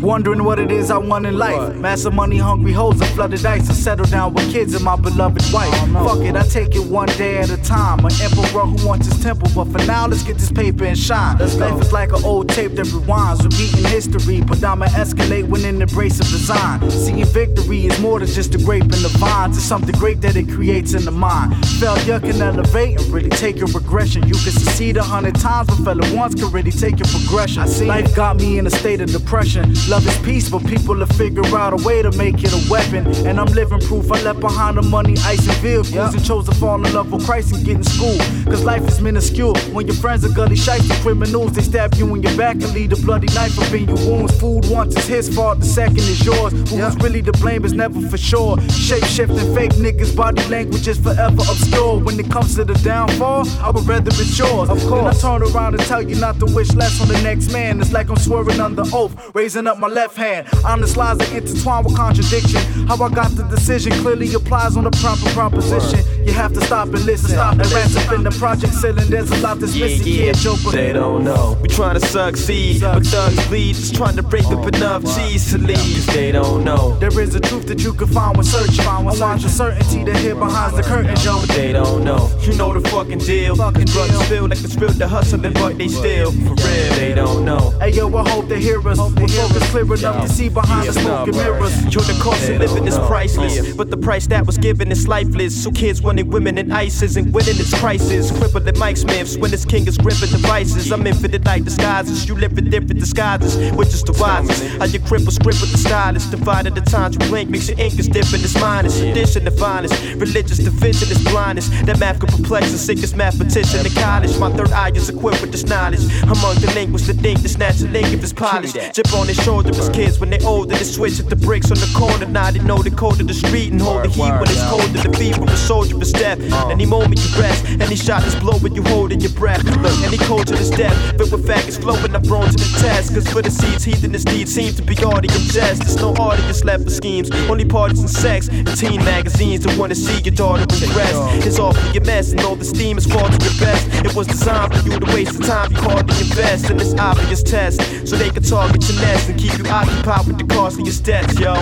Wondering 0.00 0.44
what 0.44 0.58
it 0.58 0.70
is 0.70 0.90
I 0.90 0.98
want 0.98 1.26
in 1.26 1.38
life. 1.38 1.74
Massive 1.76 2.12
money 2.12 2.36
hungry 2.36 2.72
hoes 2.72 3.00
and 3.00 3.10
flooded 3.10 3.44
ice. 3.44 3.68
I 3.70 3.72
settle 3.72 4.04
down 4.06 4.34
with 4.34 4.50
kids 4.52 4.74
and 4.74 4.84
my 4.84 4.96
beloved 4.96 5.42
wife. 5.52 5.70
Oh, 5.96 6.08
Fuck 6.08 6.24
it, 6.24 6.36
I 6.36 6.42
take 6.42 6.74
it 6.74 6.86
one 6.86 7.08
day 7.08 7.38
at 7.38 7.50
a 7.50 7.56
time. 7.62 8.00
An 8.00 8.12
emperor 8.20 8.66
who 8.66 8.86
wants 8.86 9.06
his 9.06 9.22
temple, 9.22 9.50
but 9.54 9.64
for 9.72 9.84
now, 9.86 10.06
let's 10.06 10.22
get 10.22 10.36
this 10.36 10.52
paper 10.52 10.84
and 10.84 10.98
shine. 10.98 11.38
Life 11.38 11.80
is 11.80 11.92
like 11.92 12.10
an 12.12 12.24
old 12.24 12.48
tape 12.50 12.72
that 12.72 12.86
rewinds, 12.86 13.42
repeating 13.42 13.84
history, 13.90 14.42
but 14.42 14.62
I'ma 14.62 14.86
escalate 14.86 15.48
when 15.48 15.64
in 15.64 15.78
the 15.78 15.86
brace 15.86 16.20
of 16.20 16.26
design. 16.28 16.90
Seeing 16.90 17.24
victory 17.24 17.86
is 17.86 17.98
more 17.98 18.18
than 18.18 18.28
just 18.28 18.54
a 18.54 18.58
grape 18.58 18.82
in 18.82 18.90
the 18.90 19.12
vines, 19.18 19.56
it's 19.56 19.66
something 19.66 19.94
great 19.98 20.20
that 20.20 20.36
it 20.36 20.48
creates 20.48 20.94
in 20.94 21.04
the 21.04 21.10
mind. 21.10 21.54
Failure 21.80 22.20
can 22.20 22.40
elevate 22.40 23.00
and 23.00 23.06
really 23.12 23.30
take 23.30 23.56
your 23.56 23.68
regression. 23.68 24.26
You 24.26 24.34
can 24.34 24.52
succeed 24.52 24.96
a 24.96 25.02
hundred 25.02 25.36
times, 25.36 25.68
but 25.68 25.84
failure 25.84 26.16
once 26.16 26.34
can 26.34 26.50
really 26.52 26.70
take 26.70 26.98
your 26.98 27.08
progression. 27.08 27.62
I 27.62 27.66
see 27.66 27.86
life 27.86 28.14
got 28.14 28.36
me 28.36 28.58
in 28.58 28.66
a 28.66 28.70
state 28.70 29.00
of 29.00 29.10
depression. 29.10 29.74
Love 29.88 30.04
is 30.08 30.18
peace, 30.18 30.48
but 30.48 30.66
people 30.66 30.96
will 30.96 31.06
figure 31.06 31.46
out 31.56 31.72
a 31.72 31.76
way 31.86 32.02
to 32.02 32.10
make 32.12 32.42
it 32.42 32.52
a 32.52 32.70
weapon. 32.70 33.06
And 33.24 33.38
I'm 33.38 33.46
living 33.46 33.78
proof 33.78 34.10
I 34.10 34.20
left 34.22 34.40
behind 34.40 34.76
the 34.76 34.82
money, 34.82 35.14
ice, 35.24 35.46
and 35.46 35.56
vehicles, 35.58 36.14
and 36.14 36.24
chose 36.24 36.46
to 36.46 36.54
fall 36.56 36.84
in 36.84 36.92
love 36.92 37.12
with 37.12 37.24
Christ 37.24 37.54
and 37.54 37.64
get 37.64 37.76
in 37.76 37.84
school. 37.84 38.18
Cause 38.46 38.64
life 38.64 38.82
is 38.88 39.00
minuscule. 39.00 39.56
When 39.72 39.86
your 39.86 39.94
friends 39.94 40.24
are 40.24 40.34
gully 40.34 40.56
shites 40.56 40.90
and 40.90 40.98
criminals, 41.02 41.52
they 41.52 41.62
stab 41.62 41.94
you 41.94 42.12
in 42.16 42.22
your 42.24 42.36
back 42.36 42.56
and 42.56 42.72
leave 42.74 42.92
a 42.92 42.96
bloody 42.96 43.28
knife 43.32 43.56
up 43.60 43.72
in 43.72 43.86
your 43.86 43.96
wounds. 43.98 44.36
Food 44.40 44.66
once 44.68 44.96
is 44.96 45.06
his 45.06 45.32
fault, 45.32 45.60
the 45.60 45.66
second 45.66 45.98
is 45.98 46.24
yours. 46.26 46.52
Who's 46.70 46.96
really 46.96 47.22
to 47.22 47.32
blame 47.32 47.64
is 47.64 47.72
never 47.72 48.00
for 48.08 48.18
sure. 48.18 48.60
Shape 48.70 49.04
shifting 49.04 49.54
fake 49.54 49.72
niggas, 49.72 50.16
body 50.16 50.44
language 50.48 50.88
is 50.88 50.98
forever 50.98 51.42
obscure. 51.48 52.00
When 52.00 52.18
it 52.18 52.28
comes 52.28 52.56
to 52.56 52.64
the 52.64 52.74
downfall, 52.74 53.48
I 53.60 53.70
would 53.70 53.86
rather 53.86 54.10
it's 54.10 54.36
yours. 54.36 54.68
Of 54.68 54.80
course. 54.88 54.90
Then 54.90 55.06
I 55.06 55.12
turn 55.12 55.42
around 55.54 55.74
and 55.74 55.82
tell 55.84 56.02
you 56.02 56.16
not 56.16 56.40
to 56.40 56.46
wish 56.46 56.72
less 56.74 57.00
on 57.00 57.06
the 57.06 57.20
next 57.22 57.52
man. 57.52 57.80
It's 57.80 57.92
like 57.92 58.08
I'm 58.08 58.16
swearing 58.16 58.58
under 58.58 58.82
oath, 58.92 59.14
raising 59.32 59.68
up 59.68 59.75
my 59.78 59.88
left 59.88 60.16
hand. 60.16 60.48
Honest 60.64 60.96
lies 60.96 61.18
are 61.20 61.36
intertwined 61.36 61.86
with 61.86 61.96
contradiction. 61.96 62.60
How 62.86 63.02
I 63.02 63.08
got 63.08 63.30
the 63.32 63.44
decision 63.44 63.92
clearly 63.92 64.32
applies 64.34 64.76
on 64.76 64.84
the 64.84 64.90
proper 64.90 65.28
proposition. 65.30 66.00
You 66.26 66.32
have 66.32 66.52
to 66.54 66.60
stop 66.60 66.88
and 66.88 67.04
listen. 67.04 67.30
Stop 67.30 67.54
and 67.54 67.70
rest 67.72 67.96
up 67.96 68.12
in 68.12 68.22
the 68.22 68.30
project 68.30 68.74
ceiling. 68.74 69.08
There's 69.08 69.30
a 69.30 69.36
lot 69.38 69.58
that's 69.60 69.76
missing. 69.76 70.06
Yeah, 70.06 70.32
but 70.64 70.72
They 70.72 70.92
don't 70.92 71.24
know. 71.24 71.58
We 71.60 71.68
trying 71.68 71.98
to 71.98 72.06
succeed, 72.06 72.80
but 72.80 73.06
thugs 73.06 73.46
bleed. 73.48 73.74
Just 73.76 73.94
trying 73.94 74.16
to 74.16 74.22
break 74.22 74.46
up 74.46 74.66
enough 74.66 75.02
cheese 75.14 75.50
to 75.52 75.58
leave. 75.58 76.06
They 76.06 76.32
don't 76.32 76.64
know. 76.64 76.98
There 76.98 77.20
is 77.20 77.34
a 77.34 77.40
truth 77.40 77.66
that 77.68 77.82
you 77.82 77.92
can 77.92 78.08
find 78.08 78.36
when 78.36 78.44
searching. 78.44 78.86
I 78.86 79.02
want 79.02 79.42
the 79.42 79.48
certainty 79.48 80.04
that 80.04 80.16
hid 80.16 80.38
behind 80.38 80.76
the 80.76 80.82
curtain, 80.82 81.16
yo. 81.22 81.40
But 81.40 81.50
they 81.50 81.72
don't 81.72 82.04
know. 82.04 82.30
You 82.42 82.54
know 82.54 82.78
the 82.78 82.86
fucking 82.88 83.18
deal. 83.18 83.56
Fucking 83.56 83.86
Drugs 83.86 84.28
feel 84.28 84.48
like 84.48 84.62
it's 84.62 84.74
to 84.74 85.08
hustle 85.08 85.44
and 85.44 85.54
but 85.54 85.78
they 85.78 85.88
still 85.88 86.32
for 86.32 86.54
real. 86.54 86.94
They 86.94 87.12
don't 87.14 87.44
know. 87.44 87.70
Hey 87.80 87.90
yo, 87.90 88.14
I 88.16 88.28
hope 88.28 88.48
they 88.48 88.60
hear 88.60 88.80
us. 88.88 88.98
We 88.98 89.28
focus 89.28 89.65
clear 89.70 89.94
enough 89.94 90.26
to 90.26 90.28
see 90.32 90.48
behind 90.48 90.88
the 90.88 90.92
smoke 90.92 91.28
and 91.28 91.36
mirrors. 91.36 91.74
Yo, 91.94 92.00
the 92.00 92.18
cost 92.22 92.48
of 92.48 92.58
living 92.58 92.86
is 92.86 92.98
priceless, 93.06 93.74
but 93.74 93.90
the 93.90 93.96
price 93.96 94.26
that 94.28 94.46
was 94.46 94.58
given 94.58 94.90
is 94.90 95.06
lifeless. 95.08 95.64
So 95.64 95.70
kids 95.70 96.02
wanting 96.02 96.28
women 96.28 96.58
and 96.58 96.72
ISIS 96.72 97.16
and 97.16 97.32
winning 97.32 97.58
its 97.58 97.78
crisis. 97.78 98.30
Crippling 98.38 98.78
Mike 98.78 98.96
Smiths 98.96 99.36
when 99.36 99.50
this 99.50 99.64
king 99.64 99.86
is 99.86 99.98
gripping 99.98 100.30
devices. 100.30 100.90
I'm 100.92 101.06
infinite 101.06 101.44
like 101.44 101.64
disguises. 101.64 102.28
You 102.28 102.36
live 102.36 102.56
in 102.58 102.70
different 102.70 103.00
disguises, 103.00 103.56
which 103.76 103.88
is 103.88 104.02
the 104.02 104.12
wisest. 104.12 104.64
How 104.78 104.84
you 104.86 105.00
cripple 105.00 105.32
script 105.32 105.60
with 105.60 105.72
the 105.72 105.78
stylist. 105.78 106.30
Divided 106.30 106.74
the 106.74 106.82
times 106.82 107.16
you 107.16 107.28
blink, 107.28 107.50
makes 107.50 107.68
your 107.68 107.78
ink 107.78 107.98
is 107.98 108.08
different. 108.08 108.44
It's 108.44 108.58
minus. 108.60 108.98
Tradition 108.98 109.44
the 109.44 109.50
finest. 109.50 109.94
Religious 110.14 110.58
division 110.58 111.10
is 111.10 111.22
blindness. 111.24 111.68
That 111.86 111.98
math 111.98 112.20
could 112.20 112.30
perplex 112.30 112.72
the 112.72 112.78
sickest 112.78 113.16
mathematician 113.16 113.84
in 113.84 113.92
college. 113.92 114.36
My 114.38 114.50
third 114.52 114.72
eye 114.72 114.92
is 114.94 115.08
equipped 115.08 115.40
with 115.40 115.52
this 115.52 115.64
knowledge. 115.64 116.04
Among 116.22 116.56
the 116.56 116.70
linguists 116.74 117.06
that 117.08 117.16
think 117.16 117.42
the 117.42 117.48
snatch 117.48 117.80
a 117.80 117.88
link 117.88 118.12
if 118.12 118.22
it's 118.22 118.32
polished. 118.32 118.76
Chip 118.94 119.12
on 119.14 119.26
his 119.26 119.36
shoulder, 119.36 119.55
Just 119.62 119.92
kids 119.92 120.18
when 120.18 120.30
they 120.30 120.38
older, 120.40 120.74
they 120.74 120.84
switch 120.84 121.20
at 121.20 121.28
the 121.28 121.36
bricks 121.36 121.70
on 121.70 121.78
the 121.78 121.92
corner. 121.96 122.26
Now 122.26 122.50
they 122.50 122.60
know 122.60 122.78
the 122.78 122.90
code 122.90 123.20
of 123.20 123.26
the 123.26 123.34
street 123.34 123.72
and 123.72 123.80
hold 123.80 124.04
the 124.04 124.08
heat 124.08 124.30
when 124.30 124.42
it's 124.42 124.62
cold 124.68 124.84
in 124.84 124.92
the 124.92 125.12
feet 125.16 125.38
with 125.38 125.50
a 125.50 125.56
soldier 125.56 125.98
for 125.98 126.04
death. 126.04 126.38
Any 126.70 126.86
moment 126.86 127.20
you 127.24 127.40
rest, 127.40 127.64
any 127.66 127.96
shot 127.96 128.24
is 128.26 128.34
blow 128.36 128.58
when 128.58 128.74
you 128.74 128.82
holding 128.82 129.20
your 129.20 129.32
breath. 129.32 129.64
Look, 129.64 129.98
any 130.02 130.18
culture 130.18 130.54
is 130.54 130.70
death, 130.70 130.96
but 131.16 131.30
with 131.30 131.46
faggots 131.46 131.80
flowing, 131.80 132.14
I'm 132.14 132.22
thrown 132.22 132.46
to 132.46 132.56
the 132.56 132.78
test. 132.80 133.14
Cause 133.14 133.26
for 133.28 133.42
the 133.42 133.50
seeds, 133.50 133.84
heathen 133.84 134.12
this 134.12 134.24
deed 134.24 134.48
seems 134.48 134.76
to 134.76 134.82
be 134.82 134.94
audience 135.04 135.52
jest. 135.52 135.82
There's 135.82 135.96
no 135.96 136.12
audience 136.14 136.64
left 136.64 136.84
for 136.84 136.90
schemes, 136.90 137.30
only 137.48 137.64
parties 137.64 138.00
and 138.00 138.10
sex. 138.10 138.48
And 138.48 138.76
teen 138.76 139.04
magazines 139.04 139.64
that 139.64 139.78
wanna 139.78 139.94
see 139.94 140.20
your 140.22 140.34
daughter 140.34 140.62
impressed. 140.62 141.46
It's 141.46 141.58
all 141.58 141.72
for 141.72 141.92
your 141.92 142.04
mess, 142.04 142.32
and 142.32 142.40
all 142.40 142.56
the 142.56 142.64
steam 142.64 142.98
is 142.98 143.06
far 143.06 143.28
to 143.28 143.44
your 143.44 143.58
best. 143.60 143.88
It 144.04 144.14
was 144.14 144.26
designed 144.26 144.74
for 144.74 144.88
you 144.88 144.98
to 144.98 145.06
waste 145.14 145.38
the 145.38 145.46
time 145.46 145.72
you 145.72 145.78
hardly 145.78 146.16
invest 146.20 146.70
in 146.70 146.76
this 146.76 146.94
obvious 146.94 147.42
test. 147.42 147.80
So 148.06 148.16
they 148.16 148.30
can 148.30 148.42
target 148.42 148.88
your 148.88 149.00
nest 149.00 149.28
and 149.28 149.38
keep 149.38 149.45
you 149.54 149.64
occupied 149.70 150.26
with 150.26 150.38
the 150.38 150.48
cost 150.48 150.80
of 150.80 150.86
your 150.86 150.96
debts, 151.02 151.38
yo. 151.38 151.54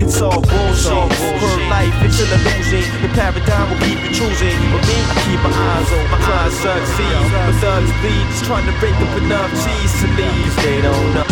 It's 0.00 0.20
all 0.22 0.40
bullshit. 0.40 1.12
Her 1.42 1.58
life, 1.68 1.92
it's 2.06 2.20
an 2.22 2.32
illusion. 2.32 2.84
The 3.02 3.10
paradigm 3.12 3.68
will 3.68 3.80
keep 3.84 3.98
you 4.00 4.12
choosing. 4.14 4.56
But 4.72 4.82
me, 4.88 4.96
I 4.96 5.14
keep 5.26 5.40
my 5.44 5.52
eyes 5.52 5.90
on 5.92 6.04
my 6.12 6.18
to 6.22 6.50
succeed. 6.54 7.20
But 7.32 7.54
thugs 7.60 7.92
bleed, 8.00 8.26
just 8.32 8.44
trying 8.44 8.66
to 8.66 8.74
break 8.80 8.94
up 8.94 9.12
enough 9.20 9.50
cheese 9.58 9.92
to 10.00 10.08
leave. 10.16 10.52
They 10.62 10.80
don't 10.80 11.10
know. 11.14 11.28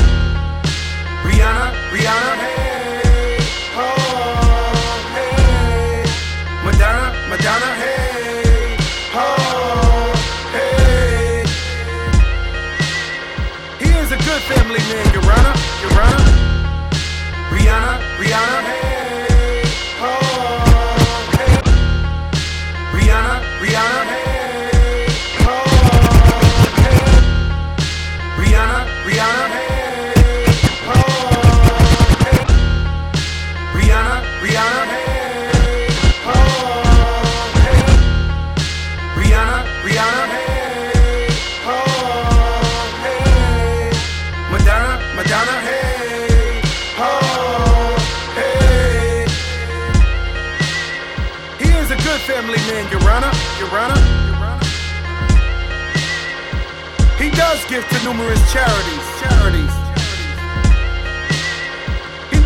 Rihanna, 1.24 1.72
Rihanna, 1.94 2.34
hey, 2.42 2.63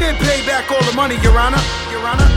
did 0.09 0.21
pay 0.25 0.40
back 0.47 0.71
all 0.71 0.83
the 0.88 0.97
money, 0.97 1.16
Your 1.21 1.37
Honor. 1.37 1.61
Your 1.92 2.01
Honor. 2.01 2.29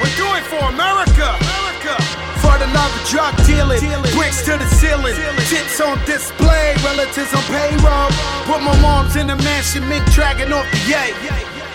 We're 0.00 0.16
doing 0.16 0.44
for 0.48 0.62
America. 0.72 1.28
America. 1.36 1.94
For 2.40 2.56
the 2.58 2.66
love 2.72 2.90
of 2.96 3.04
drug 3.08 3.34
dealing, 3.46 3.80
bricks 4.16 4.42
to 4.46 4.56
the 4.58 4.66
ceiling, 4.80 5.14
tits 5.46 5.80
on 5.80 5.98
display, 6.06 6.74
relatives 6.82 7.32
on 7.34 7.44
payroll. 7.46 8.10
Put 8.48 8.62
my 8.62 8.74
mom's 8.80 9.14
in 9.16 9.28
the 9.28 9.36
mansion, 9.36 9.86
mink 9.88 10.04
dragging 10.10 10.52
off 10.52 10.66
the 10.72 10.80
yay. 10.90 11.14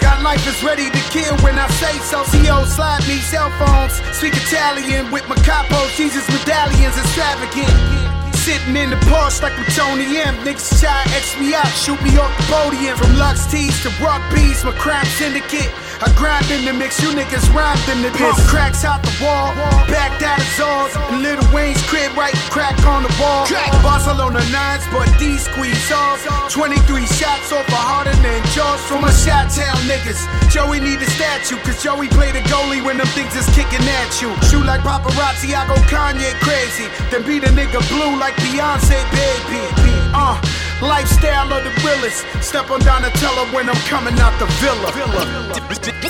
Got 0.02 0.24
life 0.24 0.46
is 0.48 0.62
ready 0.64 0.90
to 0.90 1.02
kill 1.14 1.38
when 1.38 1.58
I 1.58 1.68
say 1.80 1.96
so. 2.00 2.24
CO 2.26 2.66
slide 2.66 3.08
me 3.08 3.20
cell 3.20 3.50
phones, 3.62 3.94
speak 4.18 4.36
Italian 4.36 5.12
with 5.12 5.28
my 5.30 5.36
capos, 5.48 5.96
Jesus 5.96 6.28
medallions, 6.28 6.98
extravagant. 6.98 8.17
Sitting 8.48 8.78
in 8.78 8.90
the 8.92 8.96
Porsche 9.12 9.42
like 9.42 9.60
I'm 9.60 9.66
Tony 9.76 10.06
M. 10.24 10.34
Niggas 10.48 10.80
try 10.80 11.04
to 11.04 11.10
X 11.20 11.38
me 11.38 11.54
out, 11.54 11.68
shoot 11.68 12.02
me 12.02 12.16
off 12.16 12.32
the 12.38 12.44
podium. 12.48 12.96
From 12.96 13.18
Lux 13.18 13.46
Tees 13.52 13.76
to 13.84 13.90
Rock 14.02 14.24
Bees, 14.32 14.64
my 14.64 14.72
crime 14.72 15.04
syndicate. 15.20 15.68
I 15.98 16.14
grind 16.14 16.46
in 16.54 16.66
the 16.66 16.74
mix, 16.74 17.02
you 17.02 17.10
niggas 17.10 17.50
rhymed 17.54 17.82
in 17.90 18.06
the 18.06 18.12
piss. 18.14 18.38
Cracks 18.50 18.86
out 18.86 19.02
the 19.02 19.10
wall, 19.18 19.50
backed 19.90 20.22
out 20.22 20.38
of 20.38 20.46
Zaws. 20.54 20.94
And 21.10 21.24
Lil 21.26 21.42
Wayne's 21.50 21.82
crib, 21.90 22.14
right 22.14 22.36
crack 22.54 22.78
on 22.86 23.02
the 23.02 23.14
wall. 23.18 23.50
Barcelona 23.82 24.42
nines, 24.54 24.86
but 24.94 25.10
these 25.18 25.50
squeeze 25.50 25.92
off. 25.92 26.22
23 26.54 27.06
shots 27.18 27.52
off 27.52 27.68
a 27.70 27.80
harder 27.82 28.14
than 28.22 28.42
Jaws 28.54 28.82
from 28.86 29.02
my 29.02 29.12
shot 29.12 29.50
town 29.50 29.78
niggas. 29.90 30.22
Joey 30.54 30.80
need 30.80 31.02
a 31.02 31.10
statue, 31.18 31.58
cause 31.66 31.82
Joey 31.82 32.08
play 32.14 32.32
the 32.32 32.46
goalie 32.46 32.84
when 32.86 32.98
them 32.98 33.10
things 33.18 33.34
is 33.36 33.50
kicking 33.58 33.82
at 33.82 34.22
you. 34.22 34.30
Shoot 34.54 34.66
like 34.70 34.82
paparazzi, 34.82 35.58
I 35.58 35.66
go 35.66 35.76
Kanye 35.90 36.30
crazy. 36.46 36.86
Then 37.10 37.26
beat 37.26 37.42
a 37.44 37.52
nigga 37.58 37.82
blue 37.90 38.14
like 38.22 38.36
Beyonce, 38.46 39.02
baby. 39.18 39.66
Uh, 40.14 40.38
lifestyle 40.82 41.52
of 41.52 41.64
the 41.64 41.72
realest. 41.84 42.26
Step 42.42 42.70
on 42.70 42.80
Donatello 42.82 43.46
when 43.54 43.70
I'm 43.70 43.82
coming 43.88 44.18
out 44.20 44.38
the 44.40 44.46
villa. 44.62 44.92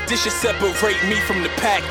This 0.08 0.23
should 0.23 0.32
separate 0.32 1.03
me 1.08 1.19
from 1.21 1.43
the 1.43 1.49
pack. 1.58 1.84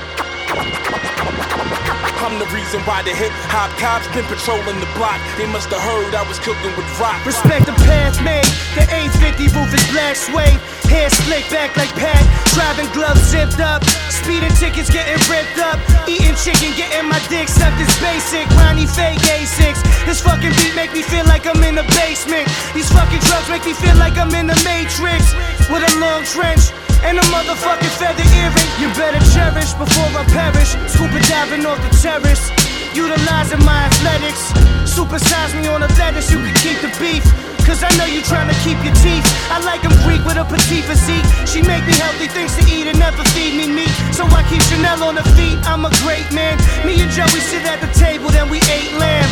I'm 0.56 2.40
the 2.40 2.48
reason 2.48 2.80
why 2.88 3.04
the 3.04 3.12
hip 3.12 3.30
hop 3.52 3.68
cops 3.76 4.08
been 4.16 4.24
patrolling 4.24 4.80
the 4.80 4.88
block. 4.96 5.20
They 5.36 5.46
must 5.46 5.68
have 5.68 5.84
heard 5.84 6.16
I 6.16 6.24
was 6.24 6.40
cooking 6.40 6.72
with 6.72 6.88
rock. 6.96 7.20
Respect 7.28 7.68
the 7.68 7.76
path 7.84 8.16
made. 8.24 8.48
The 8.72 8.88
850 8.88 9.52
roof 9.52 9.68
is 9.70 9.84
black 9.92 10.16
suede. 10.16 10.58
Hair 10.88 11.12
slicked 11.12 11.52
back 11.52 11.76
like 11.76 11.92
Pat. 11.92 12.18
Driving 12.56 12.88
gloves 12.96 13.20
zipped 13.20 13.60
up. 13.60 13.84
Speeding 14.08 14.50
tickets 14.56 14.88
getting 14.88 15.20
ripped 15.28 15.60
up. 15.60 15.76
Eating 16.08 16.34
chicken, 16.40 16.72
getting 16.74 17.04
my 17.04 17.20
dick 17.28 17.52
sucked 17.52 17.78
is 17.78 17.92
basic. 18.00 18.48
Ronnie 18.56 18.88
fake 18.88 19.20
A6. 19.36 19.76
This 20.08 20.24
fucking 20.24 20.56
beat 20.56 20.72
make 20.72 20.96
me 20.96 21.04
feel 21.04 21.28
like 21.28 21.44
I'm 21.44 21.60
in 21.68 21.76
the 21.76 21.86
basement. 22.00 22.48
These 22.72 22.88
fucking 22.96 23.20
drugs 23.28 23.46
make 23.52 23.68
me 23.68 23.76
feel 23.76 23.94
like 24.00 24.16
I'm 24.16 24.32
in 24.32 24.48
the 24.48 24.58
Matrix. 24.64 25.36
With 25.68 25.84
a 25.84 25.92
long 26.00 26.24
trench. 26.24 26.72
And 27.02 27.18
a 27.18 27.24
motherfucking 27.34 27.94
feather 27.98 28.26
earring. 28.40 28.70
You 28.80 28.88
better 28.94 29.20
cherish 29.34 29.72
before 29.74 30.10
I 30.14 30.24
perish. 30.30 30.72
Scuba 30.88 31.20
diving 31.28 31.66
off 31.66 31.80
the 31.82 31.92
terrace. 32.00 32.50
Utilizing 32.94 33.62
my 33.64 33.84
athletics. 33.84 34.52
Supersize 34.88 35.52
me 35.60 35.68
on 35.68 35.82
a 35.82 35.88
lettuce, 36.00 36.30
you 36.32 36.38
can 36.38 36.54
keep 36.64 36.80
the 36.80 36.88
beef. 36.98 37.24
Cause 37.66 37.82
I 37.82 37.90
know 37.98 38.06
you 38.06 38.22
trying 38.22 38.48
to 38.48 38.54
keep 38.62 38.78
your 38.84 38.94
teeth. 38.94 39.26
I 39.50 39.58
like 39.60 39.82
them 39.82 39.92
Greek 40.06 40.24
with 40.24 40.38
a 40.38 40.44
petite 40.44 40.84
physique. 40.84 41.26
She 41.44 41.60
make 41.60 41.84
me 41.84 41.92
healthy 41.98 42.28
things 42.28 42.54
to 42.56 42.62
eat 42.70 42.86
and 42.86 42.98
never 42.98 43.24
feed 43.34 43.58
me 43.58 43.66
meat. 43.66 43.90
So 44.14 44.24
I 44.24 44.46
keep 44.48 44.62
Chanel 44.62 45.02
on 45.02 45.16
her 45.16 45.28
feet. 45.34 45.58
I'm 45.66 45.84
a 45.84 45.90
great 46.06 46.30
man. 46.32 46.56
Me 46.86 47.02
and 47.02 47.10
Joey 47.10 47.42
sit 47.42 47.66
at 47.66 47.80
the 47.80 47.90
table, 47.98 48.30
then 48.30 48.48
we 48.48 48.58
ate 48.70 48.92
lamb. 48.96 49.28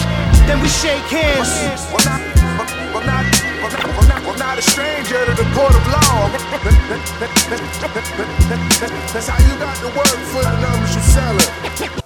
Then 0.46 0.60
we 0.60 0.68
shake 0.68 1.06
hands. 1.08 2.33
Not 4.54 4.64
a 4.64 4.70
stranger 4.70 5.24
to 5.24 5.32
the 5.32 5.42
court 5.52 5.74
of 5.74 5.84
law. 5.88 6.30
That's 9.12 9.26
how 9.26 9.38
you 9.38 9.58
got 9.58 9.76
to 9.78 9.86
work 9.96 10.06
for 10.06 10.42
the 10.42 10.60
numbers 10.60 10.94
you 10.94 11.00
selling. 11.02 12.03